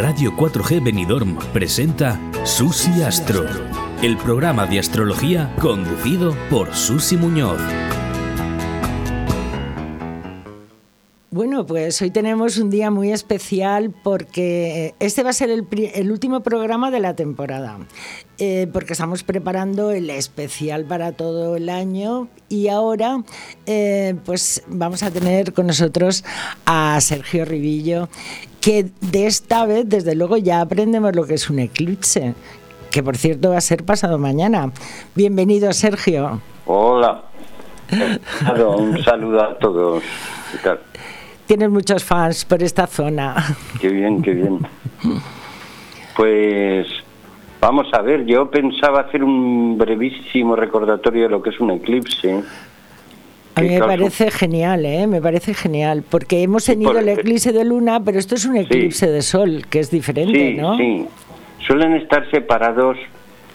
[0.00, 3.44] Radio 4G Benidorm presenta Susi Astro,
[4.00, 7.60] el programa de astrología conducido por Susi Muñoz.
[11.66, 16.90] Pues hoy tenemos un día muy especial porque este va a ser el, último programa
[16.90, 17.78] de la temporada,
[18.38, 23.22] eh, porque estamos preparando el especial para todo el año y ahora
[23.66, 26.24] eh, pues vamos a tener con nosotros
[26.66, 28.08] a Sergio Ribillo,
[28.60, 32.34] que de esta vez desde luego ya aprendemos lo que es un eclipse,
[32.90, 34.72] que por cierto va a ser pasado mañana.
[35.14, 36.40] Bienvenido Sergio.
[36.66, 37.24] Hola.
[38.66, 40.02] Un saludo a todos.
[40.52, 40.80] ¿Qué tal?
[41.50, 43.34] Tienes muchos fans por esta zona.
[43.80, 44.60] Qué bien, qué bien.
[46.16, 46.86] Pues
[47.60, 52.44] vamos a ver, yo pensaba hacer un brevísimo recordatorio de lo que es un eclipse.
[53.56, 55.08] A mí me parece genial, ¿eh?
[55.08, 59.10] Me parece genial, porque hemos tenido el eclipse de luna, pero esto es un eclipse
[59.10, 60.76] de sol, que es diferente, ¿no?
[60.76, 61.04] Sí,
[61.66, 62.96] suelen estar separados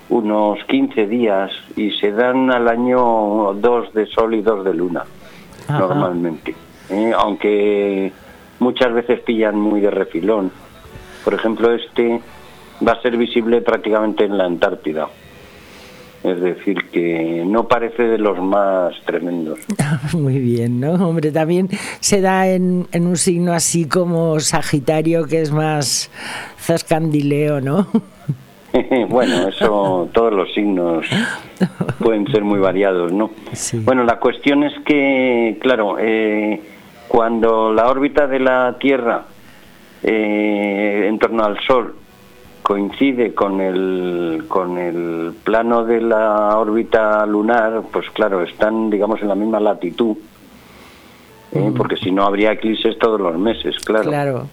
[0.09, 5.05] unos 15 días y se dan al año dos de sol y dos de luna,
[5.69, 6.64] normalmente.
[6.89, 7.11] ¿Eh?
[7.17, 8.11] aunque
[8.59, 10.51] muchas veces pillan muy de refilón.
[11.23, 12.21] Por ejemplo, este
[12.85, 15.07] va a ser visible prácticamente en la Antártida.
[16.23, 19.59] Es decir, que no parece de los más tremendos.
[20.13, 20.93] Muy bien, ¿no?
[20.93, 21.69] Hombre, también
[21.99, 26.09] se da en, en un signo así como Sagitario, que es más
[26.57, 27.87] zascandileo, ¿no?
[29.09, 31.05] bueno, eso, todos los signos
[31.99, 33.29] pueden ser muy variados, ¿no?
[33.83, 36.59] Bueno, la cuestión es que, claro, eh,
[37.07, 39.25] cuando la órbita de la Tierra
[40.03, 41.95] eh, en torno al Sol
[42.61, 49.27] coincide con el, con el plano de la órbita lunar, pues claro, están, digamos, en
[49.27, 50.17] la misma latitud,
[51.51, 51.69] ¿eh?
[51.69, 51.75] mm.
[51.75, 54.09] porque si no habría eclipses todos los meses, claro.
[54.09, 54.47] Claro.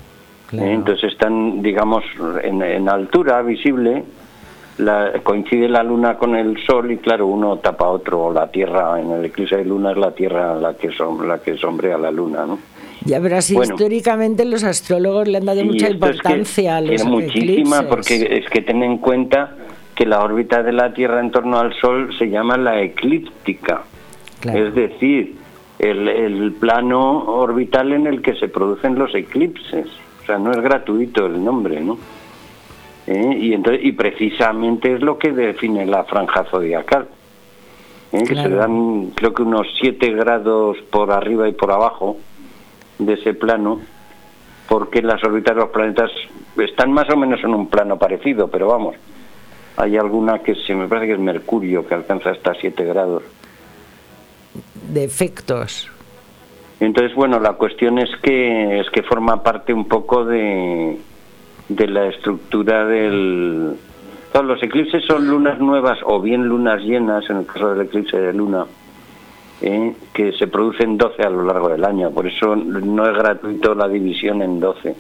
[0.53, 0.73] ¿Eh?
[0.75, 2.05] Entonces están, digamos,
[2.43, 4.05] en, en altura visible,
[5.23, 9.25] coincide la luna con el sol y claro uno tapa otro la tierra en el
[9.27, 12.59] eclipse de luna es la tierra la que son la que sombrea la luna no
[13.05, 18.49] ya verás históricamente los astrólogos le han dado mucha importancia a los muchísima porque es
[18.49, 19.57] que ten en cuenta
[19.95, 23.83] que la órbita de la tierra en torno al sol se llama la eclíptica.
[24.45, 25.37] Es decir
[25.79, 29.87] el, el plano orbital en el que se producen los eclipses.
[30.23, 31.99] O sea no es gratuito el nombre no
[33.07, 33.37] ¿eh?
[33.39, 37.09] y, entonces, y precisamente es lo que define la franja zodiacal.
[38.13, 38.25] ¿eh?
[38.25, 42.17] Que se dan, creo que unos 7 grados por arriba y por abajo
[42.99, 43.81] de ese plano,
[44.69, 46.11] porque las órbitas de los planetas
[46.57, 48.97] están más o menos en un plano parecido, pero vamos,
[49.77, 53.23] hay alguna que se me parece que es Mercurio, que alcanza hasta 7 grados.
[54.91, 55.91] De efectos.
[56.79, 60.99] Entonces, bueno, la cuestión es que es que forma parte un poco de,
[61.77, 63.75] de la estructura del...
[64.33, 68.17] Todos los eclipses son lunas nuevas o bien lunas llenas, en el caso del eclipse
[68.17, 68.65] de luna,
[69.61, 69.95] ¿eh?
[70.15, 72.11] que se producen 12 a lo largo del año.
[72.11, 74.97] Por eso no es gratuito la división en 12.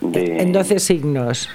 [0.00, 1.48] De, en 12 signos.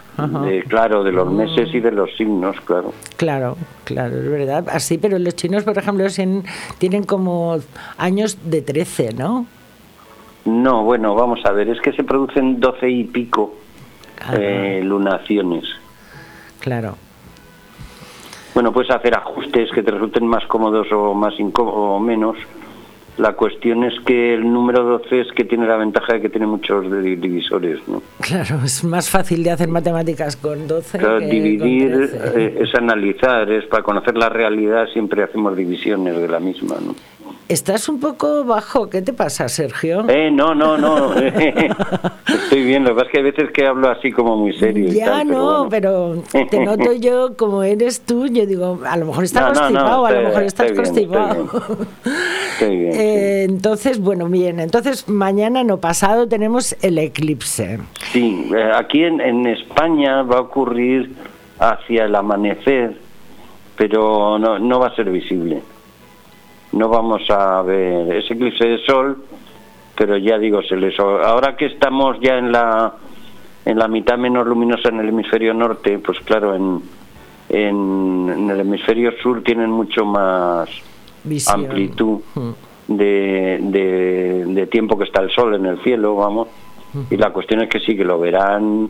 [0.67, 2.93] claro, de los meses y de los signos, claro.
[3.17, 4.65] Claro, claro, es verdad.
[4.69, 6.05] Así, pero los chinos, por ejemplo,
[6.77, 7.57] tienen como
[7.97, 9.45] años de 13, ¿no?
[10.45, 13.55] No, bueno, vamos a ver, es que se producen 12 y pico
[14.33, 15.65] eh, lunaciones.
[16.59, 16.95] Claro.
[18.53, 22.37] Bueno, puedes hacer ajustes que te resulten más cómodos o más incómodos o menos.
[23.17, 26.47] La cuestión es que el número 12 es que tiene la ventaja de que tiene
[26.47, 28.01] muchos divisores, ¿no?
[28.21, 30.97] Claro, es más fácil de hacer matemáticas con 12.
[30.97, 36.39] Claro, dividir eh, es analizar, es para conocer la realidad siempre hacemos divisiones de la
[36.39, 36.95] misma, ¿no?
[37.49, 40.05] Estás un poco bajo, ¿qué te pasa, Sergio?
[40.07, 41.13] Eh, no, no, no.
[42.27, 44.87] Estoy bien, lo que pasa es que hay veces que hablo así como muy serio.
[44.89, 49.57] Ya no, pero, te noto yo como eres tú, yo digo, a lo mejor estás
[49.57, 51.49] constipado, a lo mejor estás constipado.
[52.53, 52.93] Estoy bien.
[52.95, 57.79] Eh, entonces, bueno, bien, entonces mañana no pasado tenemos el eclipse.
[58.13, 61.13] Sí, eh, aquí en, en España va a ocurrir
[61.59, 62.97] hacia el amanecer,
[63.75, 65.61] pero no, no va a ser visible
[66.73, 69.23] no vamos a ver ese eclipse de sol,
[69.95, 72.93] pero ya digo, se les ahora que estamos ya en la
[73.65, 76.81] en la mitad menos luminosa en el hemisferio norte, pues claro, en,
[77.47, 80.69] en, el hemisferio sur tienen mucho más
[81.47, 82.51] amplitud hmm.
[82.87, 86.49] de, de, tiempo que está el sol en el cielo, vamos.
[86.93, 87.03] Hmm.
[87.09, 88.89] Y la cuestión es que sí que lo verán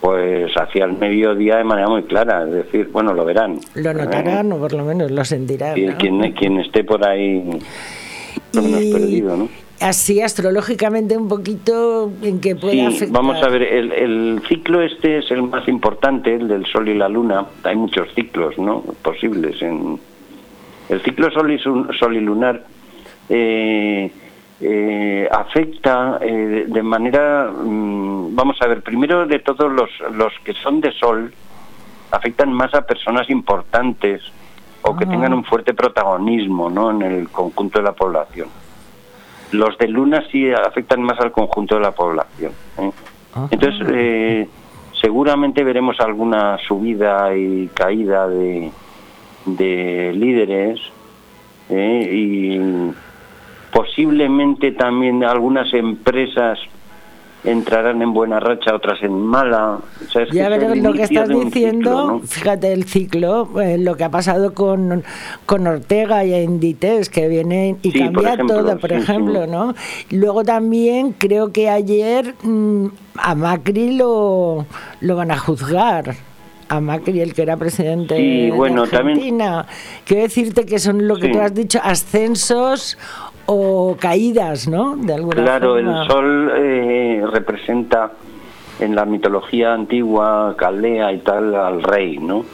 [0.00, 3.58] pues hacia el mediodía de manera muy clara, es decir, bueno, lo verán.
[3.74, 5.74] Lo notarán o por lo menos lo sentirán.
[5.98, 7.42] quien, quien esté por ahí,
[8.52, 9.48] y, perdido, ¿no?
[9.80, 13.10] así astrológicamente un poquito en que puede afectar.
[13.10, 16.94] Vamos a ver, el, el, ciclo este es el más importante, el del Sol y
[16.94, 17.46] la Luna.
[17.64, 18.82] Hay muchos ciclos, ¿no?
[19.02, 19.98] Posibles en
[20.88, 22.64] el ciclo Sol y, sol y lunar.
[23.28, 24.10] Eh,
[24.60, 30.54] eh, afecta eh, de manera, mm, vamos a ver, primero de todos los, los que
[30.54, 31.32] son de Sol,
[32.10, 34.22] afectan más a personas importantes
[34.82, 35.08] o que ah.
[35.08, 36.90] tengan un fuerte protagonismo ¿no?
[36.90, 38.48] en el conjunto de la población.
[39.52, 42.52] Los de Luna sí afectan más al conjunto de la población.
[42.78, 42.90] ¿eh?
[43.50, 44.48] Entonces, eh,
[45.00, 48.70] seguramente veremos alguna subida y caída de,
[49.46, 50.80] de líderes
[51.70, 52.10] ¿eh?
[52.12, 52.92] y
[53.72, 56.58] posiblemente también algunas empresas
[57.44, 59.78] entrarán en buena racha, otras en mala.
[60.32, 65.04] ya verás lo que estás diciendo, fíjate el ciclo, eh, lo que ha pasado con,
[65.46, 69.74] con Ortega y Inditex, que viene y cambia todo, por ejemplo, ¿no?
[70.10, 72.86] Luego también creo que ayer mm,
[73.16, 74.66] a Macri lo,
[75.00, 76.16] lo van a juzgar
[76.68, 78.52] a Macri, el que era presidente de
[78.82, 79.66] Argentina.
[80.04, 82.98] Quiero decirte que son lo que tú has dicho, ascensos
[83.50, 84.94] o caídas, ¿no?
[84.96, 88.12] De alguna claro, el sol eh, representa
[88.78, 92.44] en la mitología antigua, caldea y tal, al rey, ¿no?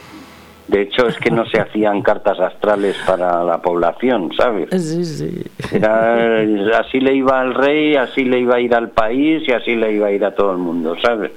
[0.66, 4.69] De hecho, es que no se hacían cartas astrales para la población, ¿sabes?
[4.70, 5.43] Sí, sí.
[5.70, 6.38] Era,
[6.78, 9.93] así le iba al rey, así le iba a ir al país y así le
[9.93, 11.32] iba a ir a todo el mundo, ¿sabes?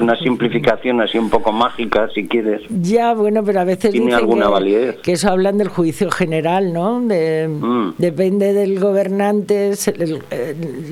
[0.00, 2.62] Una simplificación así un poco mágica, si quieres.
[2.68, 4.96] Ya, bueno, pero a veces tiene alguna que, validez.
[5.00, 7.00] Que eso hablan del juicio general, ¿no?
[7.00, 7.94] De, mm.
[7.98, 9.72] Depende del gobernante,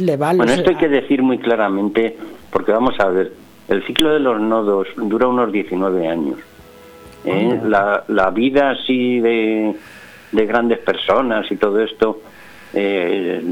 [0.01, 0.39] le, vale.
[0.39, 2.17] Bueno, esto hay que decir muy claramente,
[2.51, 3.33] porque vamos a ver,
[3.69, 6.39] el ciclo de los nodos dura unos 19 años.
[7.27, 7.61] ¿Eh?
[7.65, 9.75] la, la, vida así de,
[10.33, 12.23] de, grandes personas y todo esto
[12.73, 13.43] eh,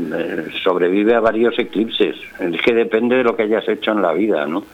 [0.62, 2.16] sobrevive a varios eclipses.
[2.38, 4.64] Es que depende de lo que hayas hecho en la vida, ¿no?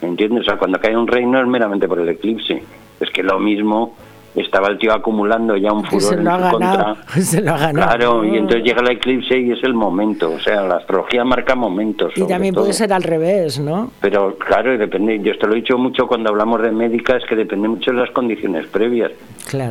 [0.00, 0.42] ¿Entiendes?
[0.42, 2.62] O sea, cuando cae un reino es meramente por el eclipse.
[2.98, 3.96] Es que lo mismo
[4.34, 6.96] estaba el tío acumulando ya un furor en su contra.
[7.20, 7.88] Se lo ha ganado.
[7.88, 10.32] Claro, y entonces llega el eclipse y es el momento.
[10.32, 12.12] O sea, la astrología marca momentos.
[12.16, 13.90] Y también puede ser al revés, ¿no?
[14.00, 15.20] Pero claro, depende.
[15.20, 17.98] Yo te lo he dicho mucho cuando hablamos de médica, es que depende mucho de
[17.98, 19.10] las condiciones previas.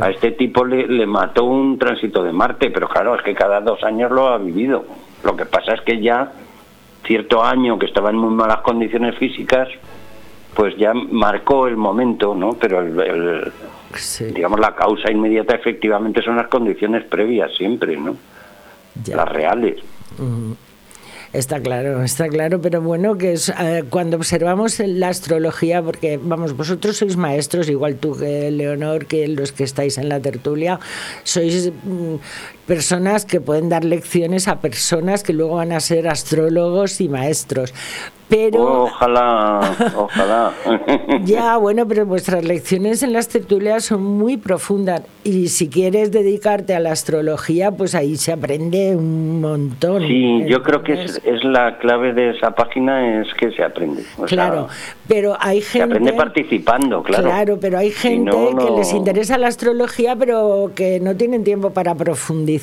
[0.01, 3.61] A este tipo le, le mató un tránsito de Marte, pero claro, es que cada
[3.61, 4.83] dos años lo ha vivido.
[5.23, 6.33] Lo que pasa es que ya
[7.05, 9.69] cierto año que estaba en muy malas condiciones físicas,
[10.53, 12.51] pues ya marcó el momento, ¿no?
[12.59, 13.51] Pero el
[14.33, 18.15] Digamos, la causa inmediata efectivamente son las condiciones previas siempre, ¿no?
[19.07, 19.77] Las reales.
[21.31, 26.57] Está claro, está claro, pero bueno, que es eh, cuando observamos la astrología, porque vamos,
[26.57, 30.79] vosotros sois maestros, igual tú que Leonor, que los que estáis en la tertulia,
[31.23, 32.15] sois mm,
[32.69, 37.73] personas que pueden dar lecciones a personas que luego van a ser astrólogos y maestros.
[38.29, 40.53] Pero ojalá ojalá.
[41.25, 46.75] Ya bueno pero vuestras lecciones en las tertulias son muy profundas y si quieres dedicarte
[46.75, 50.07] a la astrología pues ahí se aprende un montón.
[50.07, 54.03] Sí yo creo que es, es, la clave de esa página es que se aprende
[54.27, 54.67] claro
[55.07, 57.23] pero hay gente se aprende participando claro.
[57.23, 61.95] Claro pero hay gente que les interesa la astrología pero que no tienen tiempo para
[61.95, 62.58] profundizar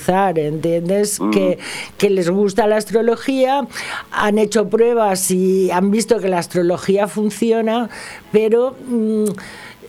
[0.46, 1.30] entiendes mm.
[1.30, 1.58] que
[1.98, 3.66] que les gusta la astrología
[4.12, 7.88] han hecho pruebas y han visto que la astrología funciona,
[8.32, 8.76] pero...
[8.88, 9.24] Mm,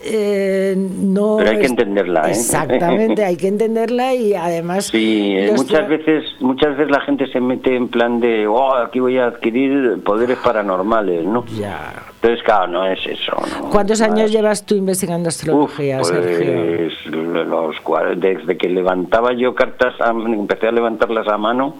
[0.04, 2.30] eh, no pero hay que entenderla ¿eh?
[2.30, 7.40] exactamente hay que entenderla y además sí eh, muchas veces muchas veces la gente se
[7.40, 11.94] mete en plan de oh aquí voy a adquirir poderes paranormales no ya.
[12.16, 13.36] Entonces claro no es eso
[13.70, 17.76] cuántos años llevas tú investigando astrología pues, los
[18.16, 19.94] desde que levantaba yo cartas
[20.26, 21.76] empecé a levantarlas a mano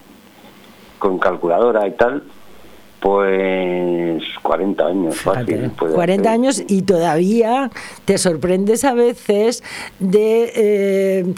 [0.99, 2.23] con calculadora y tal
[3.01, 5.71] pues 40 años, fácil.
[5.79, 7.71] 40 años y todavía
[8.05, 9.63] te sorprendes a veces
[9.99, 10.53] de...
[10.55, 11.35] Eh,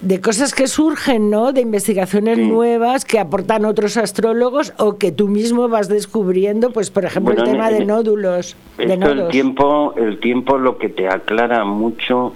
[0.00, 1.52] de cosas que surgen, ¿no?
[1.52, 7.04] De investigaciones nuevas que aportan otros astrólogos o que tú mismo vas descubriendo, pues por
[7.04, 8.56] ejemplo el tema de nódulos.
[8.76, 12.32] de el tiempo, el tiempo lo que te aclara mucho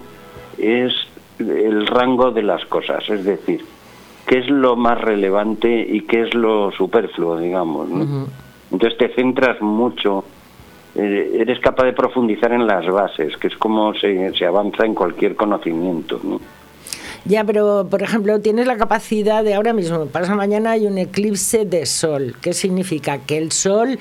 [0.59, 0.93] es
[1.39, 3.65] el rango de las cosas, es decir,
[4.27, 7.89] qué es lo más relevante y qué es lo superfluo, digamos.
[7.89, 8.27] ¿no?
[8.73, 10.25] Entonces te centras mucho,
[10.95, 14.95] eh, eres capaz de profundizar en las bases, que es como se, se avanza en
[14.95, 16.19] cualquier conocimiento.
[16.25, 16.41] ¿no?
[17.25, 21.65] Ya, pero por ejemplo, tienes la capacidad de ahora mismo, para mañana hay un eclipse
[21.65, 22.35] de sol.
[22.41, 23.19] ¿Qué significa?
[23.19, 23.99] Que el sol,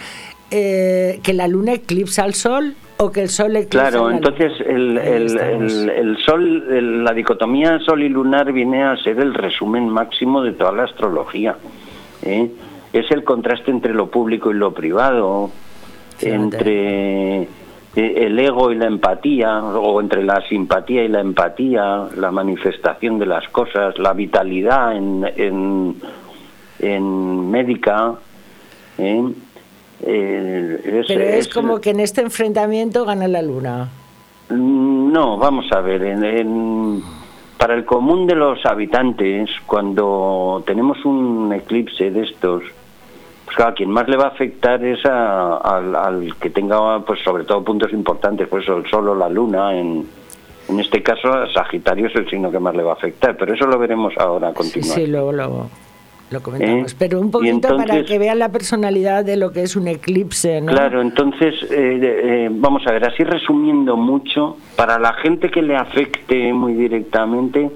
[0.50, 4.98] eh, que la luna eclipsa al sol o que el sol eclipsa Claro, entonces el,
[4.98, 10.42] el, el, el, sol, la dicotomía sol y lunar viene a ser el resumen máximo
[10.42, 11.58] de toda la astrología.
[12.24, 12.50] ¿eh?
[12.94, 15.50] Es el contraste entre lo público y lo privado,
[16.22, 17.48] entre eh,
[17.96, 23.26] el ego y la empatía, o entre la simpatía y la empatía, la manifestación de
[23.26, 25.96] las cosas, la vitalidad en, en,
[26.80, 28.14] en médica.
[28.98, 29.24] ¿eh?
[30.04, 33.90] Eh, Pero es, como que en este enfrentamiento gana la luna.
[34.50, 37.02] Mm, no, vamos a ver, en,
[37.58, 42.64] para el común de los habitantes, cuando tenemos un eclipse de estos,
[43.52, 47.44] pues claro, a quien más le va a afectar es al, que tenga, pues sobre
[47.44, 49.78] todo puntos importantes, pues el sol o la luna.
[49.78, 50.06] En,
[50.70, 53.66] en este caso, Sagitario es el signo que más le va a afectar, pero eso
[53.66, 55.06] lo veremos ahora a continuación.
[55.06, 55.70] Sí, luego lo,
[56.30, 56.94] lo comentamos.
[56.94, 56.96] ¿Eh?
[56.98, 60.72] Pero un poquito para que vean la personalidad de lo que es un eclipse, ¿no?
[60.72, 65.76] Claro, entonces, eh, eh, vamos a ver, así resumiendo mucho, para la gente que le
[65.76, 67.70] afecte muy directamente,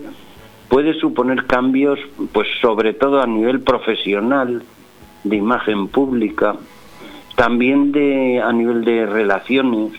[0.70, 2.00] puede suponer cambios,
[2.32, 4.64] pues sobre todo a nivel profesional,
[5.26, 6.56] de imagen pública,
[7.36, 9.92] también de a nivel de relaciones,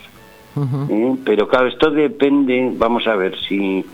[0.88, 1.16] ¿eh?
[1.24, 3.84] pero claro, esto depende, vamos a ver, si,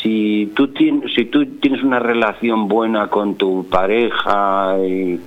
[0.00, 5.18] si, tú tienes, si tú tienes una relación buena con tu pareja, y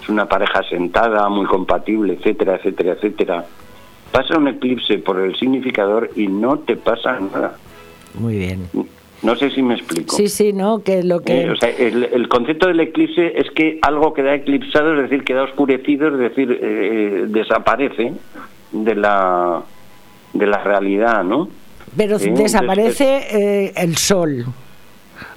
[0.00, 3.46] es una pareja sentada, muy compatible, etcétera, etcétera, etcétera,
[4.12, 7.56] pasa un eclipse por el significador y no te pasa nada.
[8.14, 8.68] Muy bien.
[9.26, 10.14] No sé si me explico.
[10.14, 11.52] Sí, sí, no, que lo que...
[11.60, 16.18] Eh, el, concepto del eclipse es que algo queda eclipsado, es decir, queda oscurecido, es
[16.18, 18.12] decir, eh, eh, desaparece
[18.70, 19.62] de la,
[20.32, 21.48] de la realidad, ¿no?
[21.96, 24.46] Pero desaparece el sol.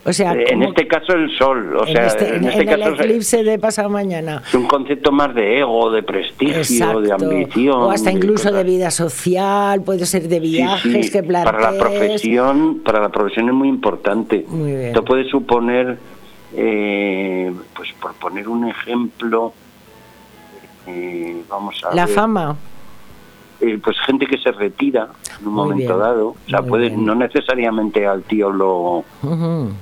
[0.06, 3.44] O sea, eh, en este caso el sol, o sea, este, en, este el eclipse
[3.44, 4.42] de pasado mañana.
[4.48, 7.82] Es un concepto más de ego, de prestigio, de ambición.
[7.82, 11.56] O hasta incluso de, vida social, puede ser de viajes que plantees.
[11.56, 14.46] Para la profesión, para la profesión es muy importante.
[14.88, 15.98] Esto puede suponer,
[16.56, 19.54] eh, pues por poner un ejemplo,
[20.88, 22.56] eh, vamos a la fama.
[23.62, 25.10] Eh, pues gente que se retira
[25.42, 26.30] en un momento dado.
[26.30, 29.04] O sea, puede, no necesariamente al tío lo,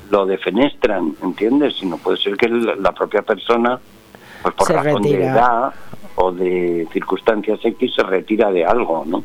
[0.10, 1.76] lo defenestran, ¿entiendes?
[1.80, 3.80] Sino puede ser que la propia persona,
[4.42, 5.74] pues por razón de edad
[6.16, 9.24] o de circunstancias X, se retira de algo, ¿no?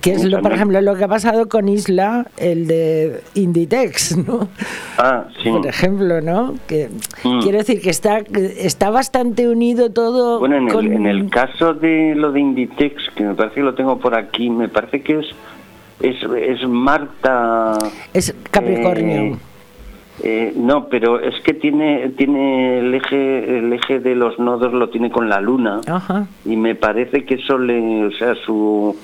[0.00, 4.48] Que es, lo, por ejemplo, lo que ha pasado con Isla, el de Inditex, ¿no?
[4.96, 5.50] Ah, sí.
[5.50, 6.54] Por ejemplo, ¿no?
[6.66, 6.88] Que
[7.22, 7.40] mm.
[7.40, 10.38] quiero decir que está está bastante unido todo.
[10.38, 13.74] Bueno, en, el, en el caso de lo de Inditex, que me parece que lo
[13.74, 15.26] tengo por aquí, me parece que es
[16.00, 17.78] es, es Marta.
[18.14, 19.34] Es Capricornio.
[19.34, 19.38] Eh,
[20.22, 24.88] eh, no, pero es que tiene tiene el eje el eje de los nodos lo
[24.88, 26.26] tiene con la luna Ajá.
[26.44, 28.96] y me parece que eso le, o sea, su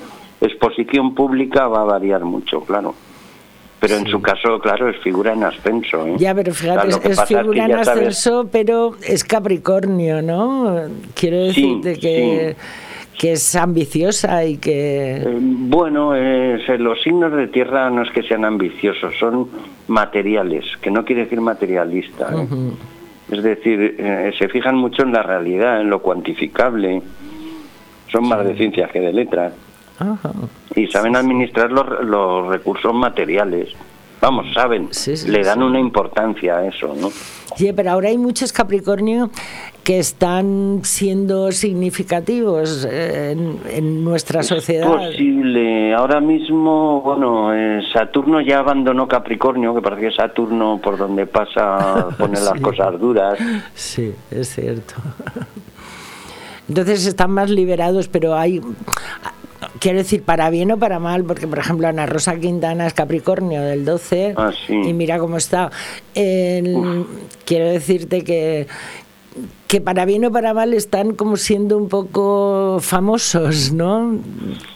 [0.47, 2.95] exposición pública va a variar mucho, claro.
[3.81, 6.07] Pero en su caso, claro, es figura en ascenso.
[6.07, 6.15] ¿eh?
[6.17, 10.85] Ya, pero fíjate, es, figura en ascenso, pero es Capricornio, ¿no?
[11.15, 12.57] Quiero decirte que,
[13.19, 15.17] que es ambiciosa y que...
[15.17, 19.51] Eh, bueno, los signos de tierra no es que sean ambiciosos, son
[19.89, 22.31] materiales, que no quiere decir materialista.
[22.35, 22.47] ¿eh?
[23.31, 27.03] Es decir, se fijan mucho en la realidad, en lo cuantificable.
[28.11, 29.53] Son más de ciencias que de letras
[30.75, 33.71] y saben administrar los, los, recursos materiales.
[34.21, 34.89] Vamos, saben,
[35.27, 37.11] le dan una importancia a eso, ¿no?
[37.57, 39.31] Sí, pero ahora hay muchos Capricornio
[39.85, 44.89] que están siendo significativos en, nuestra sociedad.
[44.89, 45.93] Es posible.
[45.95, 52.09] Ahora mismo, bueno, eh, Saturno ya abandonó Capricornio, que parece que Saturno por donde pasa
[52.19, 53.39] pone las cosas duras.
[53.75, 54.95] Sí, es cierto.
[56.69, 58.63] Entonces están más liberados, pero hay
[59.79, 63.63] quiero decir, para bien o para mal, porque por ejemplo Ana Rosa Quintana es Capricornio
[63.63, 65.71] del 12 ah, y mira cómo está.
[66.15, 68.67] quiero decirte que,
[69.67, 74.19] que para bien o para mal están como siendo un poco famosos, ¿no?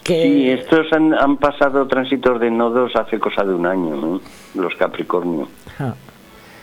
[0.03, 0.23] Que...
[0.23, 4.21] Sí, estos han, pasado tránsitos de nodos hace cosa de un año, ¿no?
[4.55, 5.47] los Capricornio.
[5.79, 5.93] Ah.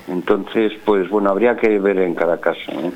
[0.08, 2.70] Entonces, pues bueno, habría que ver en cada caso.
[2.72, 2.92] ¿eh?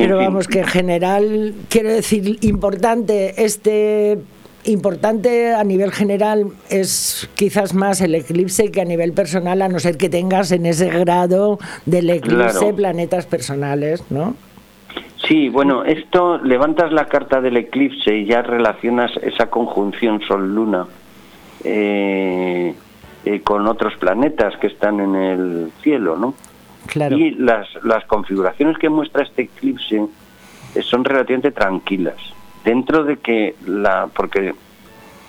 [0.00, 4.18] Pero vamos, que en general, quiero decir, importante este
[4.64, 9.78] importante a nivel general es quizás más el eclipse que a nivel personal, a no
[9.78, 14.34] ser que tengas en ese grado del eclipse planetas personales, ¿no?
[15.26, 20.86] Sí, bueno, esto levantas la carta del eclipse y ya relacionas esa conjunción Sol-Luna
[21.62, 22.74] eh,
[23.24, 26.34] eh, con otros planetas que están en el cielo, ¿no?
[27.18, 30.06] Y las, las configuraciones que muestra este eclipse
[30.74, 32.16] eh, son relativamente tranquilas.
[32.64, 34.08] Dentro de que la.
[34.08, 34.54] porque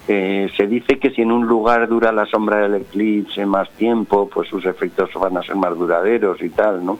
[0.08, 4.28] eh, se dice que si en un lugar dura la sombra del eclipse más tiempo,
[4.28, 6.98] pues sus efectos van a ser más duraderos y tal, ¿no?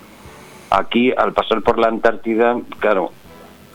[0.70, 3.12] Aquí, al pasar por la Antártida, claro,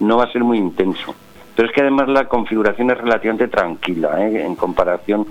[0.00, 1.14] no va a ser muy intenso.
[1.54, 4.44] Pero es que además la configuración es relativamente tranquila ¿eh?
[4.44, 5.26] en comparación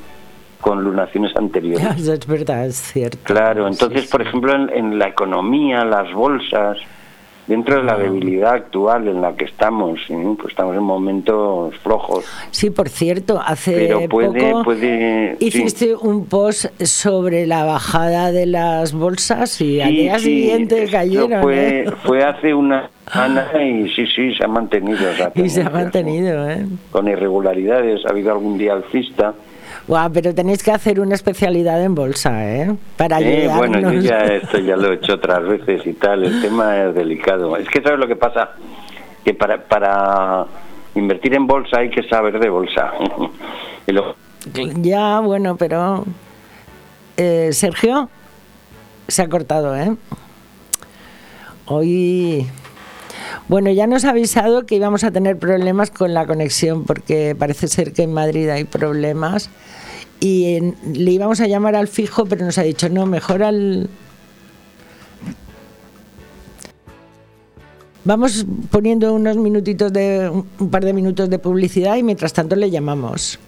[0.62, 2.08] con lunaciones anteriores.
[2.16, 3.18] Es verdad, es cierto.
[3.24, 6.78] Claro, entonces, por ejemplo, en, la economía, las bolsas,
[7.48, 12.26] dentro de la debilidad actual en la que estamos, pues estamos en momentos flojos.
[12.52, 14.74] Sí, por cierto, hace poco
[15.40, 21.42] hiciste un post sobre la bajada de las bolsas y al día siguiente cayeron.
[21.42, 21.92] Fue, ¿eh?
[22.04, 25.12] fue hace una semana y sí, sí, se ha mantenido.
[25.36, 26.66] y se ha mantenido, ¿eh?
[26.92, 29.34] Con irregularidades, ha habido algún día alcista
[29.88, 32.76] Guau, pero tenéis que hacer una especialidad en bolsa, ¿eh?
[32.98, 36.24] Para eh, Bueno, yo ya esto ya lo he hecho otras veces y tal.
[36.24, 37.56] El tema es delicado.
[37.56, 38.52] Es que sabes lo que pasa,
[39.24, 40.48] que para para
[40.96, 42.92] invertir en bolsa hay que saber de bolsa.
[44.82, 46.06] Ya, bueno, pero
[47.18, 48.10] eh, Sergio
[49.08, 49.96] se ha cortado, ¿eh?
[51.66, 52.48] Hoy
[53.48, 57.68] bueno, ya nos ha avisado que íbamos a tener problemas con la conexión porque parece
[57.68, 59.50] ser que en Madrid hay problemas
[60.26, 63.90] y le íbamos a llamar al fijo, pero nos ha dicho, no, mejor al...
[68.04, 72.72] Vamos poniendo unos minutitos de un par de minutos de publicidad y mientras tanto le
[72.72, 73.40] llamamos.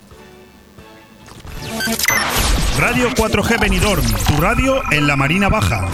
[2.80, 5.88] Radio 4G Benidorm, tu radio en la Marina Baja.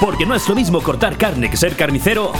[0.00, 2.32] Porque no es lo mismo cortar carne que ser carnicero.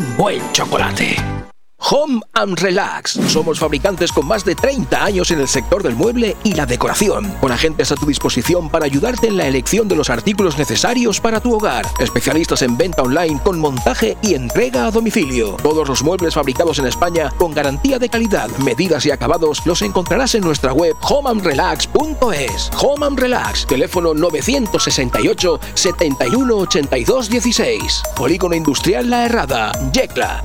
[0.17, 1.50] buen chocolate.
[1.89, 3.19] Home and Relax.
[3.27, 7.31] Somos fabricantes con más de 30 años en el sector del mueble y la decoración,
[7.41, 11.39] con agentes a tu disposición para ayudarte en la elección de los artículos necesarios para
[11.39, 11.85] tu hogar.
[11.99, 15.57] Especialistas en venta online con montaje y entrega a domicilio.
[15.63, 20.35] Todos los muebles fabricados en España con garantía de calidad, medidas y acabados los encontrarás
[20.35, 22.71] en nuestra web homeandrelax.es.
[22.79, 28.03] Home and Relax, teléfono 968 71 82 16.
[28.15, 30.41] Polígono Industrial La Herrada, Yecla.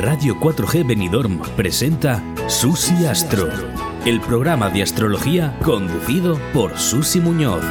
[0.00, 3.50] Radio 4G Benidorm presenta Susi Astro,
[4.06, 7.62] el programa de astrología conducido por Susi Muñoz.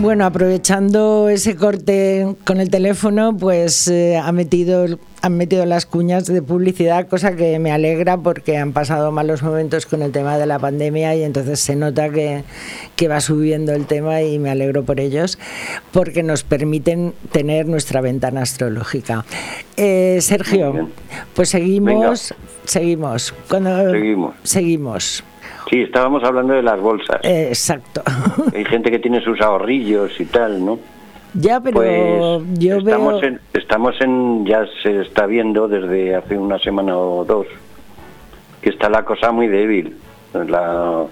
[0.00, 4.86] Bueno, aprovechando ese corte con el teléfono, pues eh, ha metido,
[5.22, 9.86] han metido las cuñas de publicidad, cosa que me alegra porque han pasado malos momentos
[9.86, 12.44] con el tema de la pandemia y entonces se nota que,
[12.94, 15.36] que va subiendo el tema y me alegro por ellos
[15.90, 19.24] porque nos permiten tener nuestra ventana astrológica.
[19.76, 20.90] Eh, Sergio,
[21.34, 22.34] pues seguimos,
[22.64, 23.34] seguimos.
[23.48, 24.34] Cuando, seguimos.
[24.44, 25.24] Seguimos.
[25.70, 27.20] Sí, estábamos hablando de las bolsas.
[27.24, 28.02] Eh, exacto.
[28.54, 30.78] Hay gente que tiene sus ahorrillos y tal, ¿no?
[31.34, 33.30] Ya, pero pues yo estamos veo...
[33.30, 37.46] En, estamos en, ya se está viendo desde hace una semana o dos,
[38.62, 39.94] que está la cosa muy débil.
[40.32, 41.04] La,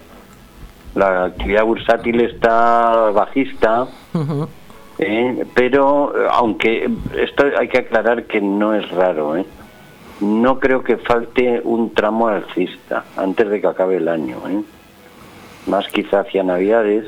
[0.94, 3.86] la actividad bursátil está bajista,
[4.98, 5.44] ¿eh?
[5.54, 9.44] pero aunque esto hay que aclarar que no es raro, ¿eh?
[10.20, 14.36] No creo que falte un tramo alcista antes de que acabe el año.
[14.48, 14.62] ¿eh?
[15.66, 17.04] Más quizá hacia Navidades.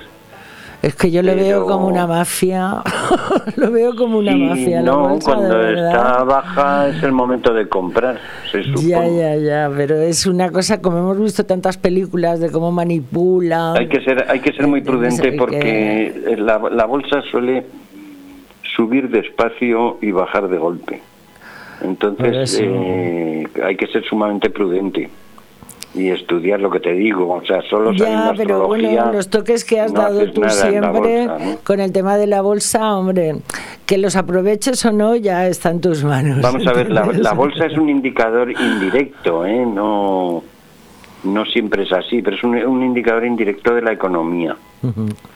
[0.81, 2.85] Es que yo lo veo como una mafia,
[3.57, 4.81] lo veo como una Sí, mafia.
[4.81, 8.21] no, bolsa, cuando está baja es el momento de comprar,
[8.53, 8.87] se supone.
[8.89, 13.73] Ya, ya, ya, pero es una cosa, como hemos visto tantas películas de cómo manipula.
[13.73, 17.67] Hay que ser, hay que ser muy prudente hay porque la, la bolsa suele
[18.77, 21.03] subir despacio y bajar de golpe.
[21.83, 22.63] Entonces eso.
[22.65, 25.09] eh, hay que ser sumamente prudente
[25.95, 27.33] y estudiar lo que te digo.
[27.33, 31.39] O sea, solo Ya, pero bueno, los toques que has no dado tú siempre bolsa,
[31.45, 31.57] ¿no?
[31.65, 33.37] con el tema de la bolsa, hombre,
[33.87, 36.41] que los aproveches o no ya está en tus manos.
[36.43, 39.65] Vamos a ver, la, la bolsa es un indicador indirecto, ¿eh?
[39.67, 40.43] No,
[41.25, 44.57] no siempre es así, pero es un, un indicador indirecto de la economía.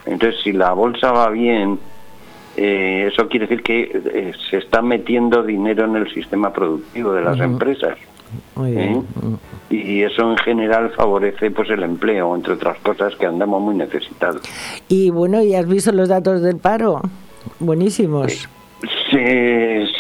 [0.07, 1.79] Entonces, si la bolsa va bien,
[2.57, 7.23] eh, eso quiere decir que eh, se está metiendo dinero en el sistema productivo de
[7.23, 7.45] las Ujú.
[7.45, 7.99] empresas.
[8.55, 8.97] Muy ¿eh?
[9.71, 14.43] Y eso en general favorece pues el empleo, entre otras cosas que andamos muy necesitados.
[14.89, 17.01] Y bueno, ¿y has visto los datos del paro?
[17.59, 18.33] Buenísimos.
[18.33, 18.47] Sí,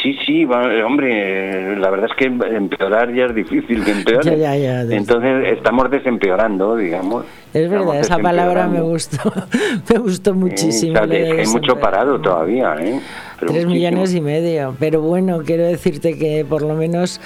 [0.03, 4.25] sí, sí, va- hombre, la verdad es que empeorar ya es difícil que empeore.
[4.31, 7.25] Ya, ya, ya, desde- Entonces estamos desempeorando, digamos.
[7.55, 9.19] Es verdad, esa palabra me gustó,
[9.93, 10.99] me gustó muchísimo.
[11.03, 13.01] Sí, de hay mucho parado todavía, ¿eh?
[13.39, 13.75] Pero Tres muchísimo.
[13.91, 14.75] millones y medio.
[14.79, 17.21] Pero bueno, quiero decirte que por lo menos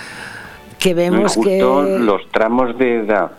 [0.78, 1.98] que vemos justo que...
[2.00, 3.30] los tramos de edad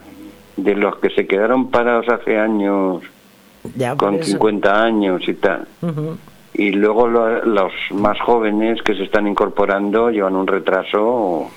[0.55, 3.03] de los que se quedaron parados hace años,
[3.75, 4.31] Ya, con eso.
[4.31, 5.67] 50 años y tal.
[6.57, 11.49] Y luego lo- los más jóvenes que se están incorporando llevan un retraso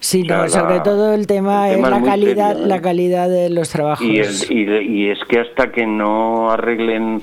[0.00, 2.48] Sí, O sea, no, la- sobre todo el tema, el es tema la es calidad,
[2.50, 2.68] serio, ¿eh?
[2.68, 4.04] la calidad de los trabajos.
[4.04, 7.22] y, el- y, es que hasta que no arreglen,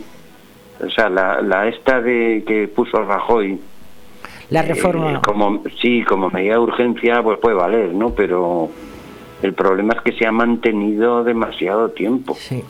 [0.86, 3.60] o sea, la, la esta de que puso Rajoy,
[4.50, 5.12] la reforma.
[5.12, 8.12] eh, como sí, como medida de urgencia, pues puede valer, ¿no?
[8.12, 8.70] Pero
[9.44, 12.34] el problema es que se ha mantenido demasiado tiempo.
[12.36, 12.64] Sí.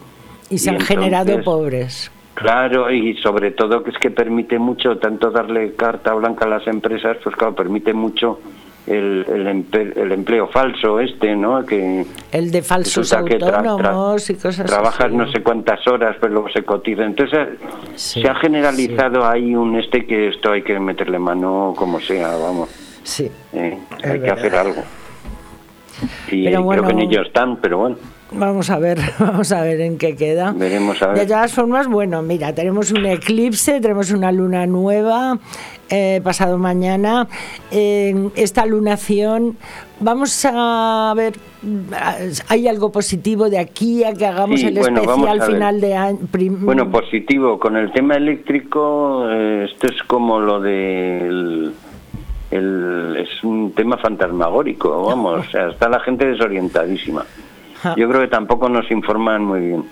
[0.49, 2.11] Y se y han generado pobres.
[2.39, 6.67] Claro, y sobre todo que es que permite mucho, tanto darle carta blanca a las
[6.67, 8.39] empresas, pues claro, permite mucho
[8.87, 11.65] el, el, empe- el empleo falso este, ¿no?
[11.65, 15.15] Que El de falsos resulta que tra- tra- autónomos y cosas trabajas así.
[15.15, 17.03] no sé cuántas horas, pero luego se cotiza.
[17.03, 17.49] Entonces
[17.95, 22.35] Sí, se ha generalizado ahí un este que esto hay que meterle mano como sea,
[22.37, 22.69] vamos.
[23.03, 23.29] Sí.
[23.53, 23.77] ¿eh?
[24.03, 24.81] Hay que hacer algo.
[26.31, 27.97] Y Pero creo que en bueno, ello están, pero bueno.
[28.31, 30.53] Vamos a ver, vamos a ver en qué queda.
[30.55, 31.19] Veremos a ver.
[31.19, 35.39] De todas formas, bueno, mira, tenemos un eclipse, tenemos una luna nueva
[35.89, 37.27] eh, pasado mañana.
[37.71, 39.57] En esta lunación,
[39.99, 41.33] vamos a ver,
[42.49, 46.19] ¿hay algo positivo de aquí a que hagamos Sí, el bueno, especial final de año?
[46.61, 47.57] Bueno, positivo.
[47.59, 51.73] Con el tema eléctrico, eh, esto es como lo del...
[52.51, 55.47] el- es un tema fantasmagórico, vamos.
[55.47, 57.25] O sea, está la gente desorientadísima.
[57.95, 59.85] Yo creo que tampoco nos informan muy bien.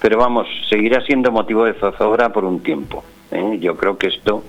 [0.00, 3.04] Pero vamos, seguirá siendo motivo de zozobra por un tiempo.
[3.30, 3.58] ¿eh?
[3.60, 4.42] Yo creo que esto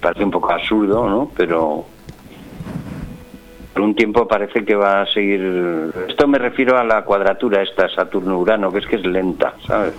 [0.00, 1.30] parece un poco absurdo, ¿no?
[1.36, 1.84] Pero
[3.72, 5.92] por un tiempo parece que va a seguir.
[6.08, 9.94] Esto me refiero a la cuadratura esta Saturno-Urano, que es que es lenta, ¿sabes?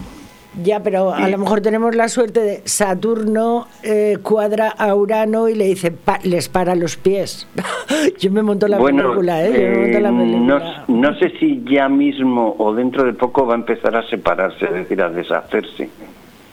[0.62, 5.56] Ya, pero a lo mejor tenemos la suerte de Saturno eh, cuadra a Urano y
[5.56, 7.48] le dice, pa- les para los pies.
[8.20, 9.52] Yo me monto la bueno, película, ¿eh?
[9.52, 10.84] Yo me monto la eh, película.
[10.88, 14.66] no, no sé si ya mismo o dentro de poco va a empezar a separarse,
[14.66, 15.89] es decir, a deshacerse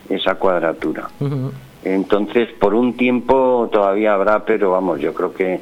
[0.08, 1.08] esa cuadratura.
[1.84, 5.60] Entonces, por un tiempo todavía habrá, pero vamos, yo creo que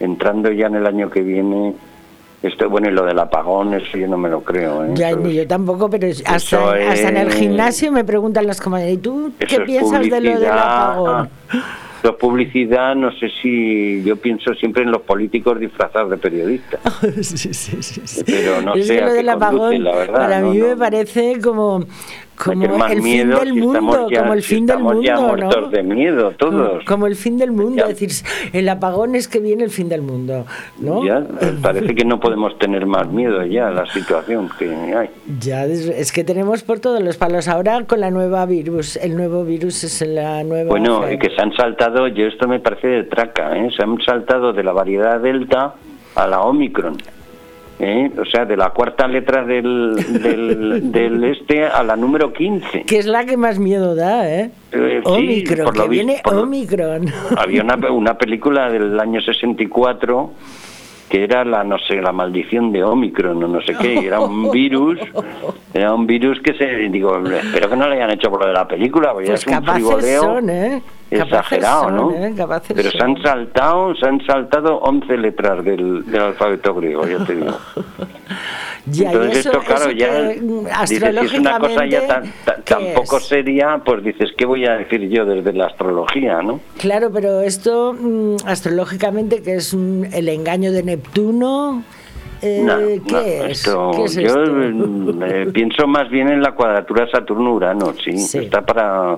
[0.00, 1.74] entrando ya en el año que viene,
[2.42, 4.84] esto, bueno, y lo del apagón, eso yo no me lo creo.
[4.84, 4.90] ¿eh?
[4.94, 8.98] Ya, Eso yo tampoco, pero hasta, hasta en el gimnasio me preguntan las compañeras, ¿y
[8.98, 11.28] tú qué piensas de lo del apagón?
[12.02, 16.80] Es publicidad, no sé si yo pienso siempre en los políticos disfrazados de periodistas.
[17.22, 18.24] sí, sí, sí, sí.
[18.26, 20.66] Pero no sé lo del apagón la verdad, para no, mí no.
[20.66, 21.84] me parece como,
[22.36, 25.68] como más el fin del mundo, ya- como el fin del ya mundo, muertos ¿no?
[25.68, 26.70] de miedo todos.
[26.70, 27.90] Como, como el fin del mundo, Ya.
[27.92, 28.10] es decir,
[28.52, 30.44] el apagón es que viene el fin del mundo,
[30.78, 31.04] ¿no?
[31.04, 31.24] Ya,
[31.62, 35.10] parece que no podemos tener más miedo ya a la situación que hay.
[35.40, 37.48] Ya, es, que tenemos por todos los palos.
[37.48, 40.68] Ahora con la nueva virus, el nuevo virus es la nueva...
[40.68, 43.68] Bueno, y que se han saltado, yo esto me parece de traca, ¿eh?
[43.76, 45.74] se han saltado de la variedad Delta
[46.14, 46.96] a la Omicron.
[47.82, 48.10] ¿Eh?
[48.18, 52.84] O sea, de la cuarta letra del, del, del este a la número 15.
[52.84, 54.50] Que es la que más miedo da, ¿eh?
[54.72, 57.06] Eh, sí, Omicron, lo que viene lo- Omicron.
[57.36, 60.30] Había una, una película del año 64
[61.08, 64.50] que era la no sé la maldición de Omicron o no sé qué, era un
[64.50, 64.98] virus,
[65.74, 68.54] era un virus que se digo, espero que no lo hayan hecho por lo de
[68.54, 70.82] la película, porque Pues es un frivoleo son, ¿eh?
[71.20, 72.10] Exagerado, son, ¿no?
[72.12, 72.34] ¿eh?
[72.74, 77.34] Pero se han saltado, se han saltado 11 letras del, del alfabeto griego, ya te
[77.36, 77.56] digo.
[78.86, 80.08] Ya, Entonces eso- esto, claro, eso ya
[80.42, 83.24] mm, dices, si es una cosa ya tan, tan, ¿qué tan poco es?
[83.28, 86.58] seria, pues dices, ¿qué voy a decir yo desde la astrología, no?
[86.78, 91.84] Claro, pero esto mm, astrológicamente que es el engaño de Neptuno,
[92.40, 93.58] eh, No, ¿qué, no, es?
[93.60, 94.52] esto- ¿Qué es yo esto?
[94.52, 98.38] mm, eh, pienso más bien en la cuadratura Saturno-Urano, sí, Sí.
[98.38, 99.16] está para,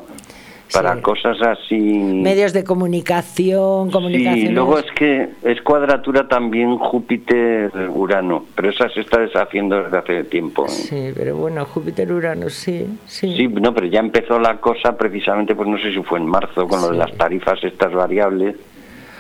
[0.75, 1.01] para Sí.
[1.03, 1.75] cosas así.
[1.77, 4.53] Medios de comunicación, Sí, comunicaciones.
[4.53, 10.67] luego es que es cuadratura también Júpiter-Urano, pero esa se está deshaciendo desde hace tiempo.
[10.67, 10.71] ¿eh?
[10.71, 13.35] Sí, pero bueno, Júpiter-Urano, sí, sí.
[13.37, 16.67] Sí, no, pero ya empezó la cosa precisamente, pues no sé si fue en marzo,
[16.67, 18.57] con lo de las tarifas estas variables,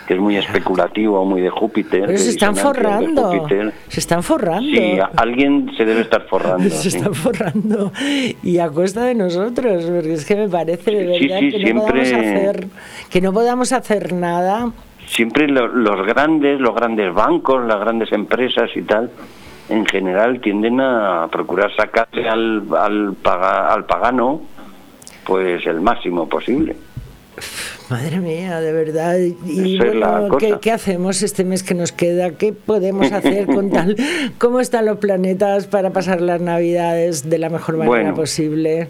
[0.06, 2.04] que es muy especulativo, muy de Júpiter.
[2.06, 3.32] Pero se están forrando.
[3.88, 4.60] Se están forrando.
[4.66, 6.68] Sí, alguien se debe estar forrando.
[6.70, 6.96] se sí.
[6.96, 7.92] están forrando
[8.42, 11.82] y a costa de nosotros porque es que me parece de verdad sí, que no
[11.82, 12.66] podamos hacer
[13.10, 14.70] que no podamos hacer nada
[15.06, 19.10] Siempre lo- los grandes, los grandes bancos, las grandes empresas y tal,
[19.68, 24.40] en general tienden a procurar sacarle al, al, paga- al pagano
[25.26, 26.76] pues el máximo posible.
[27.90, 29.84] Madre mía de verdad y Esa
[30.20, 33.96] bueno, ¿qué, qué hacemos este mes que nos queda qué podemos hacer con tal
[34.38, 38.14] cómo están los planetas para pasar las navidades de la mejor manera Bueno.
[38.14, 38.88] posible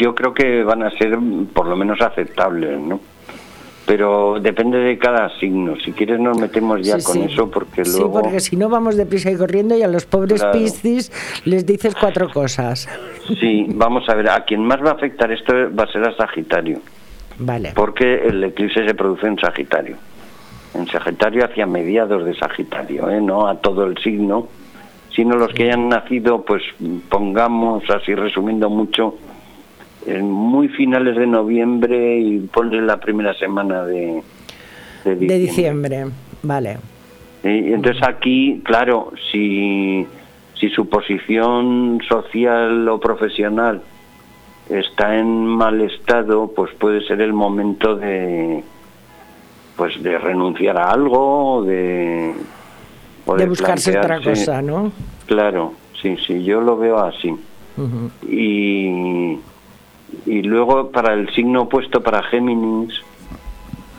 [0.00, 1.16] Yo creo que van a ser
[1.52, 3.00] por lo menos aceptables, ¿no?
[3.86, 5.74] Pero depende de cada signo.
[5.84, 7.32] Si quieres nos metemos ya Sí, con sí.
[7.32, 8.20] eso porque sí luego...
[8.22, 10.58] porque si no vamos deprisa y corriendo y a los pobres Claro.
[10.58, 11.10] piscis
[11.44, 12.88] les dices cuatro cosas
[13.40, 16.16] Sí, vamos a ver, a quien más va a afectar esto va a ser a
[16.16, 16.80] Sagitario,
[17.40, 17.72] vale.
[17.74, 19.96] Porque el eclipse se produce en Sagitario.
[20.74, 23.20] En Sagitario hacia mediados de Sagitario, ¿eh?
[23.20, 24.48] no a todo el signo,
[25.14, 26.62] sino los que hayan nacido, pues
[27.08, 29.16] pongamos, así resumiendo mucho,
[30.06, 34.22] en muy finales de noviembre y ponle la primera semana de,
[35.04, 36.06] de de diciembre.
[36.42, 36.78] vale.
[37.42, 40.06] Y entonces aquí, claro, si,
[40.58, 43.82] si su posición social o profesional
[44.70, 48.62] está en mal estado, pues puede ser el momento de
[49.76, 52.34] pues de renunciar a algo, o de
[53.36, 54.92] de buscarse otra cosa no
[55.26, 57.34] Claro, sí, sí, yo lo veo así.
[58.28, 59.38] Y,
[60.26, 62.92] y luego para el signo opuesto para Géminis,